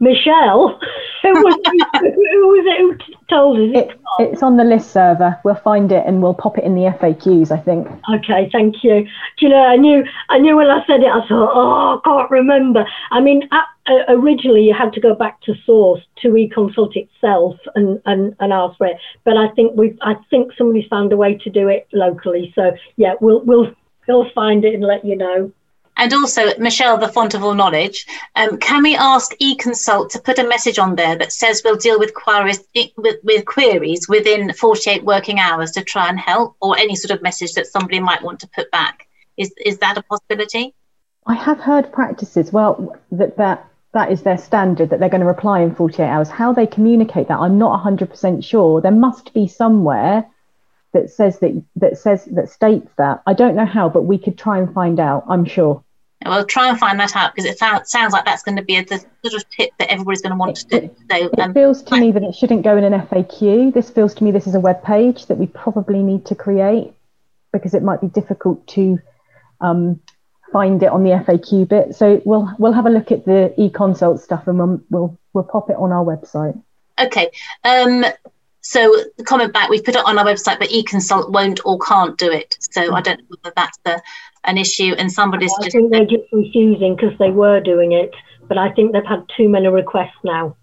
Michelle, 0.00 0.80
who 1.22 1.32
was, 1.32 1.54
who 1.64 2.48
was 2.48 2.64
it 2.66 2.78
who 2.80 3.14
told 3.28 3.58
us? 3.58 3.84
It, 3.84 4.00
it's 4.20 4.42
on 4.42 4.56
the 4.56 4.64
list 4.64 4.92
server. 4.92 5.38
We'll 5.44 5.54
find 5.54 5.90
it 5.92 6.04
and 6.06 6.22
we'll 6.22 6.34
pop 6.34 6.58
it 6.58 6.64
in 6.64 6.74
the 6.74 6.82
FAQs. 6.82 7.50
I 7.50 7.58
think. 7.58 7.88
Okay, 8.14 8.48
thank 8.52 8.82
you. 8.82 9.04
Do 9.04 9.10
you 9.40 9.48
know? 9.48 9.62
I 9.62 9.76
knew. 9.76 10.04
I 10.28 10.38
knew 10.38 10.56
when 10.56 10.68
I 10.68 10.84
said 10.86 11.00
it. 11.00 11.08
I 11.08 11.26
thought, 11.26 11.52
oh, 11.54 11.98
I 11.98 12.00
can't 12.04 12.30
remember. 12.30 12.86
I 13.10 13.20
mean, 13.20 13.48
uh, 13.50 13.62
originally 14.08 14.62
you 14.62 14.74
had 14.74 14.92
to 14.92 15.00
go 15.00 15.14
back 15.14 15.40
to 15.42 15.54
source 15.64 16.00
to 16.22 16.36
e-consult 16.36 16.96
itself 16.96 17.56
and, 17.74 18.00
and 18.06 18.34
and 18.40 18.52
ask 18.52 18.76
for 18.78 18.86
it. 18.86 18.96
But 19.24 19.36
I 19.36 19.48
think 19.50 19.72
we've, 19.76 19.98
I 20.02 20.14
think 20.30 20.52
somebody's 20.56 20.88
found 20.88 21.12
a 21.12 21.16
way 21.16 21.36
to 21.36 21.50
do 21.50 21.68
it 21.68 21.88
locally. 21.92 22.52
So 22.54 22.72
yeah, 22.96 23.14
we'll 23.20 23.40
we'll 23.44 23.72
we'll 24.06 24.30
find 24.34 24.64
it 24.64 24.74
and 24.74 24.84
let 24.84 25.04
you 25.04 25.16
know. 25.16 25.52
And 25.98 26.14
also, 26.14 26.56
Michelle, 26.58 26.96
the 26.96 27.08
font 27.08 27.34
of 27.34 27.42
all 27.42 27.54
knowledge, 27.54 28.06
um, 28.36 28.56
can 28.58 28.82
we 28.84 28.94
ask 28.96 29.36
eConsult 29.38 30.10
to 30.10 30.20
put 30.20 30.38
a 30.38 30.46
message 30.46 30.78
on 30.78 30.94
there 30.94 31.16
that 31.16 31.32
says 31.32 31.62
we'll 31.64 31.76
deal 31.76 31.98
with 31.98 32.14
queries 32.14 32.60
with, 32.96 33.16
with 33.24 33.44
queries 33.44 34.08
within 34.08 34.52
48 34.52 35.04
working 35.04 35.40
hours 35.40 35.72
to 35.72 35.82
try 35.82 36.08
and 36.08 36.18
help, 36.18 36.56
or 36.60 36.78
any 36.78 36.94
sort 36.94 37.10
of 37.10 37.22
message 37.22 37.52
that 37.54 37.66
somebody 37.66 37.98
might 37.98 38.22
want 38.22 38.38
to 38.40 38.48
put 38.48 38.70
back? 38.70 39.08
Is 39.36 39.52
is 39.64 39.78
that 39.78 39.98
a 39.98 40.02
possibility? 40.02 40.74
I 41.26 41.34
have 41.34 41.58
heard 41.58 41.92
practices 41.92 42.52
well 42.52 42.96
that 43.12 43.36
that 43.36 43.68
that 43.92 44.12
is 44.12 44.22
their 44.22 44.38
standard 44.38 44.90
that 44.90 45.00
they're 45.00 45.08
going 45.08 45.22
to 45.22 45.26
reply 45.26 45.60
in 45.60 45.74
48 45.74 46.04
hours. 46.04 46.28
How 46.28 46.52
they 46.52 46.66
communicate 46.66 47.28
that, 47.28 47.38
I'm 47.38 47.58
not 47.58 47.82
100% 47.82 48.44
sure. 48.44 48.80
There 48.80 48.92
must 48.92 49.34
be 49.34 49.48
somewhere 49.48 50.26
that 50.92 51.10
says 51.10 51.38
that 51.40 51.62
that 51.76 51.98
says 51.98 52.24
that 52.26 52.50
states 52.50 52.90
that. 52.98 53.22
I 53.26 53.34
don't 53.34 53.56
know 53.56 53.66
how, 53.66 53.88
but 53.88 54.02
we 54.02 54.18
could 54.18 54.38
try 54.38 54.58
and 54.58 54.72
find 54.72 55.00
out. 55.00 55.24
I'm 55.28 55.44
sure. 55.44 55.82
We'll 56.24 56.44
try 56.46 56.68
and 56.68 56.78
find 56.78 56.98
that 56.98 57.14
out 57.14 57.34
because 57.34 57.48
it 57.48 57.58
sounds, 57.58 57.90
sounds 57.90 58.12
like 58.12 58.24
that's 58.24 58.42
going 58.42 58.56
to 58.56 58.62
be 58.62 58.76
a, 58.76 58.84
the 58.84 58.98
sort 59.24 59.34
of 59.34 59.48
tip 59.50 59.70
that 59.78 59.90
everybody's 59.90 60.20
going 60.20 60.32
to 60.32 60.36
want 60.36 60.56
to 60.56 60.66
do. 60.66 60.90
So, 61.10 61.30
um, 61.38 61.50
it 61.50 61.54
feels 61.54 61.82
to 61.84 61.96
me 61.96 62.10
that 62.10 62.22
it 62.22 62.34
shouldn't 62.34 62.62
go 62.62 62.76
in 62.76 62.84
an 62.84 62.92
FAQ. 63.06 63.72
This 63.72 63.88
feels 63.88 64.14
to 64.14 64.24
me 64.24 64.32
this 64.32 64.46
is 64.46 64.54
a 64.54 64.60
web 64.60 64.82
page 64.82 65.26
that 65.26 65.38
we 65.38 65.46
probably 65.46 66.02
need 66.02 66.26
to 66.26 66.34
create 66.34 66.92
because 67.52 67.72
it 67.72 67.82
might 67.82 68.00
be 68.00 68.08
difficult 68.08 68.66
to 68.68 68.98
um, 69.60 70.00
find 70.52 70.82
it 70.82 70.90
on 70.90 71.04
the 71.04 71.10
FAQ 71.10 71.68
bit. 71.68 71.94
So 71.94 72.20
we'll 72.24 72.52
we'll 72.58 72.72
have 72.72 72.86
a 72.86 72.90
look 72.90 73.12
at 73.12 73.24
the 73.24 73.54
e-consult 73.56 74.20
stuff 74.20 74.46
and 74.48 74.58
we'll 74.58 74.80
we'll, 74.90 75.18
we'll 75.32 75.44
pop 75.44 75.70
it 75.70 75.76
on 75.76 75.92
our 75.92 76.04
website. 76.04 76.60
Okay. 76.98 77.30
Um, 77.64 78.04
so 78.60 78.92
the 79.16 79.24
comment 79.24 79.52
back, 79.52 79.70
we've 79.70 79.84
put 79.84 79.94
it 79.94 80.04
on 80.04 80.18
our 80.18 80.24
website, 80.24 80.58
but 80.58 80.70
e-consult 80.70 81.30
won't 81.30 81.60
or 81.64 81.78
can't 81.78 82.18
do 82.18 82.30
it. 82.30 82.56
So 82.60 82.92
I 82.92 83.00
don't 83.00 83.18
know 83.20 83.36
whether 83.42 83.54
that's 83.56 83.78
the 83.84 84.02
an 84.44 84.58
issue 84.58 84.94
and 84.98 85.10
somebody's 85.10 85.52
I 85.58 85.64
just. 85.64 85.76
think 85.76 85.92
they're 85.92 86.04
just 86.04 86.32
refusing 86.32 86.96
because 86.96 87.16
they 87.18 87.30
were 87.30 87.60
doing 87.60 87.92
it, 87.92 88.10
but 88.48 88.58
I 88.58 88.70
think 88.72 88.92
they've 88.92 89.04
had 89.04 89.24
too 89.36 89.48
many 89.48 89.68
requests 89.68 90.18
now. 90.24 90.56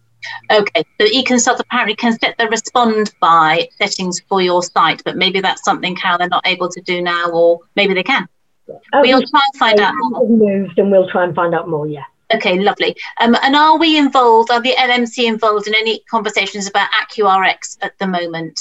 Okay, 0.52 0.84
so 1.00 1.08
eConsult 1.08 1.60
apparently 1.60 1.96
can 1.96 2.18
set 2.18 2.38
the 2.38 2.48
respond 2.48 3.14
by 3.20 3.68
settings 3.78 4.22
for 4.28 4.42
your 4.42 4.64
site, 4.64 5.04
but 5.06 5.18
maybe 5.18 5.40
that's 5.40 5.64
something, 5.64 5.96
Carol, 5.96 6.18
they're 6.18 6.28
not 6.28 6.48
able 6.48 6.70
to 6.70 6.82
do 6.82 7.02
now, 7.02 7.30
or 7.32 7.60
maybe 7.76 7.94
they 7.94 8.04
can. 8.04 8.28
Oh, 8.68 9.02
we'll 9.02 9.22
try 9.22 9.42
and 9.46 9.60
find 9.60 9.80
out 9.80 9.94
more. 9.98 10.28
Moved, 10.28 10.80
and 10.80 10.92
we'll 10.92 11.10
try 11.10 11.24
and 11.24 11.36
find 11.36 11.54
out 11.54 11.70
more. 11.70 11.88
Yeah. 11.88 12.04
Okay, 12.34 12.60
lovely. 12.60 12.96
Um, 13.20 13.36
and 13.44 13.56
are 13.56 13.78
we 13.78 13.98
involved, 13.98 14.50
are 14.50 14.62
the 14.62 14.72
LMC 14.72 15.26
involved 15.26 15.68
in 15.68 15.76
any 15.76 16.00
conversations 16.10 16.68
about 16.68 16.90
AccuRx 16.92 17.78
at 17.84 17.98
the 18.00 18.08
moment? 18.08 18.60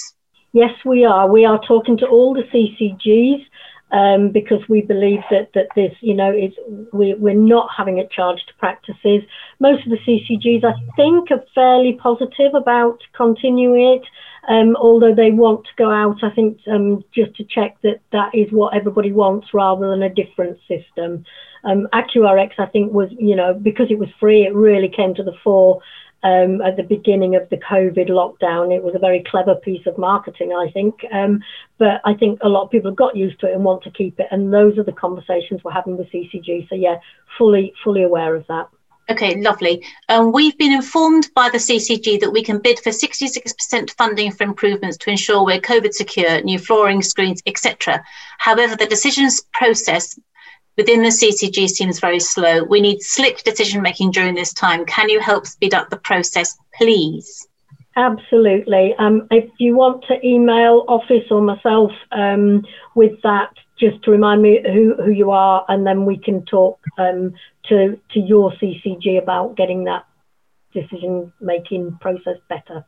Yes, 0.53 0.73
we 0.85 1.05
are. 1.05 1.31
We 1.31 1.47
are 1.47 1.59
talking 1.67 1.97
to 1.99 2.07
all 2.07 2.35
the 2.35 2.43
CCGs 2.43 3.45
um, 3.93 4.31
because 4.31 4.61
we 4.69 4.81
believe 4.81 5.21
that, 5.31 5.51
that 5.55 5.69
this, 5.77 5.93
you 6.01 6.15
know, 6.15 6.33
is 6.33 6.53
we, 6.93 7.15
we're 7.15 7.35
not 7.35 7.69
having 7.77 7.99
it 7.99 8.11
charged 8.11 8.49
to 8.49 8.55
practices. 8.55 9.23
Most 9.61 9.87
of 9.87 9.93
the 9.93 9.99
CCGs, 9.99 10.65
I 10.65 10.75
think, 10.97 11.31
are 11.31 11.45
fairly 11.55 11.93
positive 11.93 12.55
about 12.55 12.99
continuing 13.15 13.99
it. 13.99 14.03
Um, 14.49 14.77
although 14.77 15.15
they 15.15 15.31
want 15.31 15.65
to 15.65 15.71
go 15.77 15.91
out, 15.91 16.23
I 16.23 16.31
think, 16.31 16.59
um, 16.71 17.05
just 17.15 17.35
to 17.37 17.45
check 17.45 17.77
that 17.83 18.01
that 18.13 18.35
is 18.35 18.51
what 18.51 18.77
everybody 18.77 19.13
wants 19.13 19.55
rather 19.55 19.89
than 19.89 20.03
a 20.03 20.13
different 20.13 20.59
system. 20.69 21.25
Um, 21.65 21.89
AccuRx, 21.95 22.51
I 22.59 22.67
think, 22.67 22.93
was, 22.93 23.09
you 23.19 23.37
know, 23.37 23.55
because 23.55 23.87
it 23.91 23.99
was 23.99 24.11
free, 24.21 24.43
it 24.43 24.55
really 24.55 24.89
came 24.89 25.15
to 25.15 25.23
the 25.23 25.33
fore 25.43 25.81
um, 26.25 26.63
at 26.63 26.77
the 26.77 26.83
beginning 26.83 27.37
of 27.37 27.49
the 27.51 27.59
COVID 27.59 28.09
lockdown. 28.09 28.75
It 28.75 28.83
was 28.83 28.95
a 28.95 28.99
very 28.99 29.23
clever 29.23 29.55
piece 29.55 29.87
of 29.87 29.99
marketing, 29.99 30.53
I 30.53 30.71
think. 30.73 30.95
Um, 31.13 31.45
but 31.79 32.01
I 32.05 32.15
think 32.15 32.41
a 32.43 32.49
lot 32.49 32.65
of 32.65 32.71
people 32.71 32.91
have 32.91 32.97
got 32.97 33.15
used 33.15 33.39
to 33.41 33.47
it 33.47 33.55
and 33.55 33.63
want 33.63 33.85
to 33.85 33.91
keep 33.91 34.19
it. 34.19 34.27
And 34.31 34.53
those 34.53 34.79
are 34.79 34.85
the 34.85 34.93
conversations 34.93 35.63
we're 35.63 35.73
having 35.73 35.99
with 35.99 36.11
CCG. 36.11 36.69
So, 36.69 36.75
yeah, 36.75 36.97
fully, 37.37 37.75
fully 37.85 38.03
aware 38.03 38.35
of 38.35 38.47
that. 38.49 38.69
Okay, 39.11 39.39
lovely. 39.43 39.85
Um, 40.09 40.33
we've 40.33 40.57
been 40.57 40.73
informed 40.73 41.29
by 41.35 41.51
the 41.51 41.59
CCG 41.59 42.21
that 42.21 42.31
we 42.31 42.43
can 42.43 42.59
bid 42.59 42.79
for 42.79 42.89
66% 42.89 43.91
funding 43.99 44.33
for 44.33 44.45
improvements 44.45 44.97
to 44.97 45.11
ensure 45.11 45.45
we're 45.45 45.61
COVID 45.61 45.93
secure, 45.93 46.41
new 46.41 46.59
flooring, 46.59 47.03
screens, 47.03 47.43
etc. 47.45 48.03
However, 48.39 48.77
the 48.77 48.87
decisions 48.87 49.43
process 49.53 50.19
within 50.77 51.03
the 51.03 51.09
CCG 51.09 51.69
seems 51.69 52.01
very 52.01 52.21
slow. 52.21 52.65
We 52.65 52.81
need 52.81 53.03
slick 53.03 53.43
decision 53.45 53.83
making 53.83 54.13
during 54.13 54.35
this 54.35 54.53
time. 54.53 54.85
Can 54.87 55.09
you 55.09 55.21
help 55.21 55.47
speed 55.47 55.75
up 55.75 55.91
the 55.91 55.99
process, 55.99 56.57
please? 56.75 57.47
Absolutely. 57.97 58.95
Um, 58.99 59.29
if 59.31 59.49
you 59.59 59.77
want 59.77 60.05
to 60.09 60.27
email 60.27 60.85
office 60.89 61.25
or 61.31 61.41
myself 61.41 61.93
um, 62.11 62.65
with 62.95 63.21
that, 63.23 63.51
just 63.79 64.03
to 64.05 64.11
remind 64.11 64.43
me 64.43 64.61
who, 64.65 64.95
who 65.03 65.11
you 65.11 65.31
are, 65.31 65.65
and 65.69 65.87
then 65.87 66.05
we 66.05 66.17
can 66.17 66.45
talk 66.45 66.81
um, 66.99 67.35
to 67.69 67.99
to 68.11 68.21
your 68.21 68.53
CCG 68.53 69.21
about 69.21 69.57
getting 69.57 69.85
that 69.85 70.07
decision 70.73 71.33
making 71.41 71.97
process 72.01 72.37
better. 72.49 72.85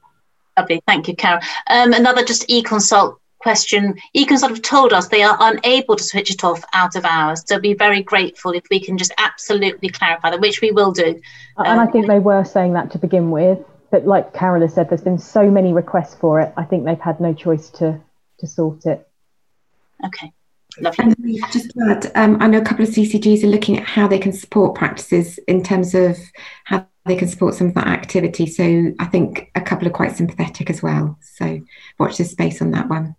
Lovely, 0.56 0.80
thank 0.86 1.08
you, 1.08 1.14
Carol. 1.14 1.40
Um, 1.68 1.92
another 1.92 2.24
just 2.24 2.44
e-consult 2.48 3.20
question. 3.38 3.94
Econ 4.16 4.38
sort 4.38 4.52
of 4.52 4.62
told 4.62 4.92
us 4.92 5.08
they 5.08 5.22
are 5.22 5.36
unable 5.40 5.96
to 5.96 6.02
switch 6.02 6.30
it 6.30 6.44
off 6.44 6.64
out 6.72 6.96
of 6.96 7.04
hours. 7.04 7.42
So 7.46 7.58
be 7.58 7.74
very 7.74 8.02
grateful 8.02 8.52
if 8.52 8.64
we 8.70 8.80
can 8.80 8.98
just 8.98 9.12
absolutely 9.18 9.88
clarify 9.88 10.30
that, 10.30 10.40
which 10.40 10.60
we 10.60 10.70
will 10.70 10.92
do. 10.92 11.20
And 11.58 11.80
um, 11.80 11.88
I 11.88 11.90
think 11.90 12.06
they 12.06 12.18
were 12.18 12.44
saying 12.44 12.72
that 12.74 12.90
to 12.92 12.98
begin 12.98 13.30
with. 13.30 13.58
But 13.90 14.06
like 14.06 14.34
Carol 14.34 14.62
has 14.62 14.74
said, 14.74 14.88
there's 14.88 15.02
been 15.02 15.18
so 15.18 15.50
many 15.50 15.72
requests 15.72 16.16
for 16.16 16.40
it. 16.40 16.52
I 16.56 16.64
think 16.64 16.84
they've 16.84 17.00
had 17.00 17.20
no 17.20 17.32
choice 17.32 17.70
to 17.70 18.00
to 18.38 18.46
sort 18.46 18.84
it. 18.86 19.08
Okay. 20.04 20.32
Lovely. 20.78 21.04
And 21.04 21.16
just 21.52 21.70
to 21.70 21.86
add, 21.88 22.12
um, 22.14 22.36
I 22.42 22.48
know 22.48 22.58
a 22.58 22.64
couple 22.64 22.84
of 22.84 22.90
CCGs 22.90 23.44
are 23.44 23.48
looking 23.48 23.78
at 23.78 23.84
how 23.86 24.06
they 24.06 24.18
can 24.18 24.32
support 24.32 24.74
practices 24.74 25.38
in 25.48 25.62
terms 25.62 25.94
of 25.94 26.18
how 26.64 26.86
they 27.06 27.16
can 27.16 27.28
support 27.28 27.54
some 27.54 27.68
of 27.68 27.74
that 27.74 27.86
activity. 27.86 28.46
So 28.46 28.92
I 28.98 29.06
think 29.06 29.50
a 29.54 29.60
couple 29.60 29.88
are 29.88 29.92
quite 29.92 30.16
sympathetic 30.16 30.68
as 30.68 30.82
well. 30.82 31.18
So 31.22 31.60
watch 31.98 32.18
this 32.18 32.32
space 32.32 32.60
on 32.60 32.72
that 32.72 32.88
one. 32.88 33.16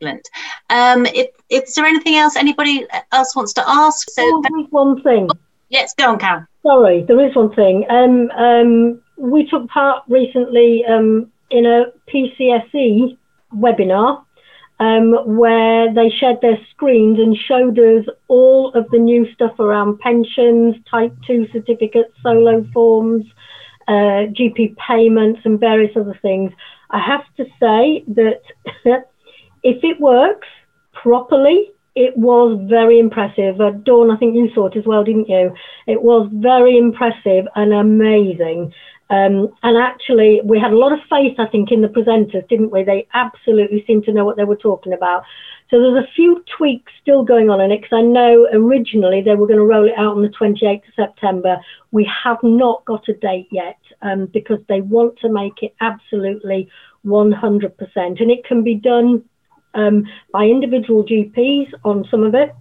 Excellent. 0.00 0.28
Um, 0.70 1.06
it, 1.06 1.34
is 1.48 1.74
there 1.74 1.84
anything 1.84 2.14
else 2.14 2.36
anybody 2.36 2.86
else 3.12 3.34
wants 3.34 3.52
to 3.54 3.64
ask? 3.68 4.08
So 4.10 4.22
oh, 4.24 4.42
there 4.42 4.60
is 4.60 4.70
one 4.70 5.02
thing. 5.02 5.28
Yes, 5.70 5.94
go 5.98 6.10
on, 6.10 6.18
Carol. 6.18 6.44
Sorry, 6.64 7.02
there 7.02 7.24
is 7.26 7.34
one 7.34 7.54
thing. 7.54 7.84
Um, 7.90 8.30
um, 8.30 9.02
we 9.16 9.46
took 9.46 9.68
part 9.68 10.04
recently 10.08 10.84
um, 10.86 11.30
in 11.50 11.66
a 11.66 11.86
PCSE 12.12 13.16
webinar 13.54 14.24
um, 14.80 15.36
where 15.36 15.92
they 15.92 16.10
shared 16.10 16.40
their 16.40 16.58
screens 16.70 17.18
and 17.18 17.36
showed 17.36 17.78
us 17.78 18.06
all 18.28 18.72
of 18.74 18.88
the 18.90 18.98
new 18.98 19.30
stuff 19.32 19.58
around 19.58 19.98
pensions, 19.98 20.76
type 20.90 21.12
2 21.26 21.48
certificates, 21.52 22.12
solo 22.22 22.64
forms, 22.72 23.26
uh, 23.88 24.30
GP 24.30 24.76
payments, 24.76 25.40
and 25.44 25.58
various 25.58 25.96
other 25.96 26.18
things. 26.22 26.52
I 26.90 27.00
have 27.00 27.24
to 27.36 27.44
say 27.60 28.04
that 28.08 28.40
if 29.62 29.82
it 29.82 30.00
works 30.00 30.48
properly, 30.92 31.70
it 31.94 32.16
was 32.16 32.60
very 32.68 32.98
impressive. 32.98 33.60
Uh, 33.60 33.70
Dawn, 33.70 34.10
I 34.10 34.16
think 34.16 34.36
you 34.36 34.50
saw 34.54 34.66
it 34.66 34.76
as 34.76 34.84
well, 34.86 35.02
didn't 35.02 35.28
you? 35.28 35.52
It 35.86 36.00
was 36.00 36.28
very 36.32 36.78
impressive 36.78 37.46
and 37.56 37.72
amazing. 37.72 38.72
Um, 39.10 39.48
and 39.62 39.76
actually, 39.78 40.40
we 40.44 40.60
had 40.60 40.72
a 40.72 40.78
lot 40.78 40.92
of 40.92 40.98
faith, 41.08 41.38
I 41.38 41.46
think, 41.46 41.72
in 41.72 41.80
the 41.80 41.88
presenters, 41.88 42.46
didn't 42.48 42.70
we? 42.70 42.84
They 42.84 43.08
absolutely 43.14 43.82
seemed 43.86 44.04
to 44.04 44.12
know 44.12 44.24
what 44.24 44.36
they 44.36 44.44
were 44.44 44.56
talking 44.56 44.92
about. 44.92 45.24
So 45.70 45.80
there's 45.80 46.04
a 46.04 46.12
few 46.14 46.44
tweaks 46.56 46.92
still 47.00 47.24
going 47.24 47.50
on 47.50 47.60
in 47.60 47.72
it 47.72 47.82
because 47.82 47.96
I 47.96 48.02
know 48.02 48.46
originally 48.52 49.22
they 49.22 49.34
were 49.34 49.46
going 49.46 49.58
to 49.58 49.64
roll 49.64 49.86
it 49.86 49.98
out 49.98 50.16
on 50.16 50.22
the 50.22 50.28
28th 50.28 50.88
of 50.88 50.94
September. 50.94 51.58
We 51.90 52.10
have 52.24 52.38
not 52.42 52.84
got 52.84 53.08
a 53.08 53.14
date 53.14 53.48
yet 53.50 53.78
um, 54.02 54.26
because 54.26 54.60
they 54.68 54.82
want 54.82 55.18
to 55.20 55.32
make 55.32 55.62
it 55.62 55.74
absolutely 55.80 56.68
100%. 57.04 57.72
And 57.96 58.30
it 58.30 58.44
can 58.44 58.62
be 58.62 58.76
done 58.76 59.24
um, 59.78 60.04
by 60.32 60.44
individual 60.44 61.04
GPs 61.04 61.68
on 61.84 62.04
some 62.10 62.24
of 62.24 62.34
it. 62.34 62.54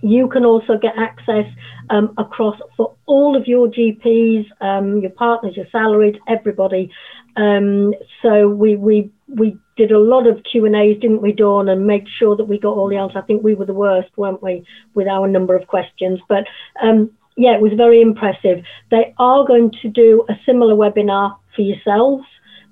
You 0.00 0.28
can 0.28 0.44
also 0.44 0.78
get 0.78 0.94
access 0.96 1.46
um, 1.90 2.14
across 2.18 2.56
for 2.76 2.94
all 3.06 3.36
of 3.36 3.46
your 3.46 3.68
GPs, 3.68 4.46
um, 4.60 4.98
your 4.98 5.10
partners, 5.10 5.56
your 5.56 5.66
salaried, 5.72 6.18
everybody. 6.28 6.90
Um, 7.36 7.92
so 8.22 8.48
we 8.48 8.76
we 8.76 9.10
we 9.28 9.56
did 9.76 9.90
a 9.90 9.98
lot 9.98 10.26
of 10.26 10.42
Q 10.50 10.66
and 10.66 10.76
A's, 10.76 11.00
didn't 11.00 11.22
we, 11.22 11.32
Dawn, 11.32 11.68
and 11.68 11.86
make 11.86 12.04
sure 12.18 12.36
that 12.36 12.44
we 12.44 12.58
got 12.58 12.76
all 12.76 12.88
the 12.88 12.96
answers. 12.96 13.20
I 13.22 13.26
think 13.26 13.42
we 13.42 13.54
were 13.54 13.66
the 13.66 13.74
worst, 13.74 14.08
weren't 14.16 14.42
we, 14.42 14.64
with 14.94 15.08
our 15.08 15.28
number 15.28 15.56
of 15.56 15.66
questions? 15.66 16.20
But 16.28 16.44
um, 16.82 17.10
yeah, 17.36 17.54
it 17.54 17.60
was 17.60 17.72
very 17.76 18.00
impressive. 18.00 18.64
They 18.90 19.14
are 19.18 19.44
going 19.46 19.72
to 19.82 19.88
do 19.88 20.24
a 20.28 20.34
similar 20.46 20.74
webinar 20.74 21.36
for 21.54 21.62
yourselves, 21.62 22.24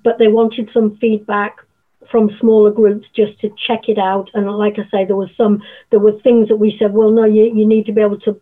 but 0.03 0.17
they 0.17 0.27
wanted 0.27 0.69
some 0.73 0.97
feedback 0.97 1.55
from 2.11 2.29
smaller 2.39 2.71
groups 2.71 3.07
just 3.15 3.39
to 3.41 3.49
check 3.67 3.87
it 3.87 3.97
out. 3.97 4.29
And 4.33 4.49
like 4.57 4.75
I 4.77 4.89
say, 4.89 5.05
there 5.05 5.15
was 5.15 5.29
some, 5.37 5.61
there 5.91 5.99
were 5.99 6.19
things 6.21 6.47
that 6.49 6.57
we 6.57 6.75
said, 6.79 6.93
well, 6.93 7.11
no, 7.11 7.25
you, 7.25 7.43
you 7.43 7.65
need 7.67 7.85
to 7.87 7.91
be 7.93 8.01
able 8.01 8.19
to 8.21 8.39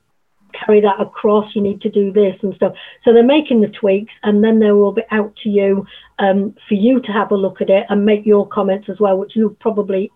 carry 0.54 0.82
that 0.82 1.02
across. 1.02 1.56
You 1.56 1.62
need 1.62 1.82
to 1.82 1.90
do 1.90 2.12
this 2.12 2.36
and 2.42 2.56
stuff. 2.56 2.74
So 3.04 3.14
they're 3.14 3.24
making 3.24 3.62
the 3.62 3.68
tweaks, 3.68 4.14
and 4.24 4.44
then 4.44 4.60
they 4.60 4.72
will 4.72 4.94
be 4.94 5.04
out 5.12 5.36
to 5.44 5.50
you 5.50 5.86
um, 6.20 6.56
for 6.68 6.76
you 6.76 7.02
to 7.02 7.12
have 7.12 7.32
a 7.32 7.36
look 7.36 7.62
at 7.62 7.70
it 7.70 7.86
and 7.90 8.06
make 8.06 8.26
your 8.26 8.48
comments 8.48 8.88
as 8.90 9.00
well, 9.00 9.18
which 9.18 9.36
you 9.36 9.56
probably 9.60 10.12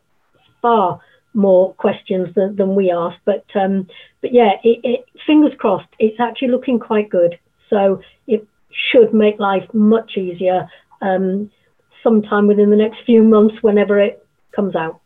far 0.62 1.00
more 1.34 1.74
questions 1.76 2.34
than, 2.36 2.56
than 2.56 2.76
we 2.76 2.92
asked. 2.92 3.20
But 3.26 3.46
um, 3.56 3.88
but 4.22 4.34
yeah, 4.34 4.54
it, 4.64 4.80
it, 4.84 5.06
fingers 5.26 5.54
crossed. 5.58 5.90
It's 6.00 6.20
actually 6.20 6.50
looking 6.50 6.80
quite 6.80 7.10
good. 7.10 7.38
So 7.70 8.02
it 8.28 8.48
should 8.72 9.14
make 9.14 9.40
life 9.40 9.68
much 9.74 10.18
easier. 10.18 10.68
Um, 11.02 11.52
sometime 12.04 12.48
within 12.48 12.70
the 12.70 12.76
next 12.76 13.00
few 13.06 13.24
months, 13.24 13.56
whenever 13.62 14.00
it 14.00 14.26
comes 14.56 14.76
out. 14.76 15.02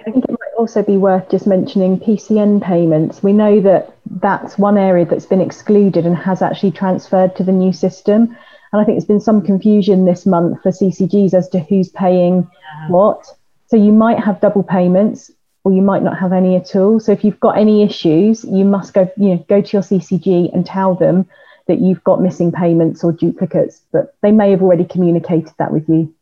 I 0.00 0.10
think 0.10 0.24
it 0.24 0.30
might 0.30 0.54
also 0.56 0.82
be 0.82 0.96
worth 0.96 1.30
just 1.30 1.46
mentioning 1.46 1.98
PCN 1.98 2.62
payments. 2.62 3.22
We 3.22 3.32
know 3.32 3.60
that 3.60 3.96
that's 4.06 4.56
one 4.56 4.78
area 4.78 5.04
that's 5.04 5.26
been 5.26 5.40
excluded 5.40 6.06
and 6.06 6.16
has 6.16 6.40
actually 6.40 6.70
transferred 6.70 7.34
to 7.36 7.44
the 7.44 7.52
new 7.52 7.72
system. 7.72 8.36
And 8.72 8.80
I 8.80 8.84
think 8.84 8.96
there's 8.96 9.06
been 9.06 9.20
some 9.20 9.42
confusion 9.42 10.04
this 10.04 10.24
month 10.24 10.62
for 10.62 10.70
CCGs 10.70 11.34
as 11.34 11.48
to 11.50 11.58
who's 11.58 11.88
paying 11.88 12.48
yeah. 12.52 12.90
what. 12.90 13.26
So 13.66 13.76
you 13.76 13.92
might 13.92 14.18
have 14.20 14.40
double 14.40 14.62
payments 14.62 15.30
or 15.64 15.72
you 15.72 15.82
might 15.82 16.02
not 16.02 16.18
have 16.18 16.32
any 16.32 16.56
at 16.56 16.76
all. 16.76 17.00
So 17.00 17.12
if 17.12 17.24
you've 17.24 17.40
got 17.40 17.58
any 17.58 17.82
issues, 17.82 18.44
you 18.44 18.64
must 18.64 18.94
go, 18.94 19.10
you 19.16 19.30
know, 19.30 19.44
go 19.48 19.60
to 19.60 19.76
your 19.76 19.82
CCG 19.82 20.52
and 20.54 20.64
tell 20.64 20.94
them 20.94 21.26
that 21.68 21.80
you've 21.80 22.02
got 22.02 22.20
missing 22.20 22.50
payments 22.50 23.04
or 23.04 23.12
duplicates, 23.12 23.82
but 23.92 24.14
they 24.22 24.32
may 24.32 24.50
have 24.50 24.62
already 24.62 24.84
communicated 24.84 25.52
that 25.58 25.72
with 25.72 25.88
you. 25.88 26.12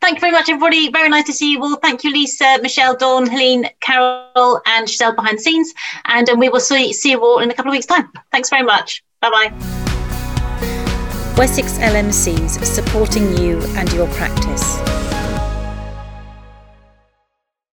Thank 0.00 0.16
you 0.16 0.20
very 0.20 0.32
much, 0.32 0.48
everybody. 0.48 0.90
Very 0.90 1.08
nice 1.08 1.26
to 1.26 1.32
see 1.32 1.52
you 1.52 1.62
all. 1.62 1.76
Thank 1.76 2.02
you, 2.04 2.12
Lisa, 2.12 2.58
Michelle, 2.60 2.96
Dawn, 2.96 3.26
Helene, 3.26 3.68
Carol, 3.80 4.60
and 4.66 4.88
Giselle 4.88 5.14
behind 5.14 5.38
the 5.38 5.42
scenes. 5.42 5.72
And 6.06 6.28
um, 6.28 6.38
we 6.38 6.48
will 6.48 6.60
see, 6.60 6.92
see 6.92 7.12
you 7.12 7.20
all 7.20 7.38
in 7.38 7.50
a 7.50 7.54
couple 7.54 7.70
of 7.70 7.74
weeks' 7.74 7.86
time. 7.86 8.10
Thanks 8.32 8.50
very 8.50 8.64
much. 8.64 9.04
Bye 9.20 9.30
bye. 9.30 9.52
Wessex 11.36 11.78
LMCs 11.78 12.64
supporting 12.64 13.36
you 13.36 13.60
and 13.76 13.92
your 13.92 14.08
practice. 14.08 15.15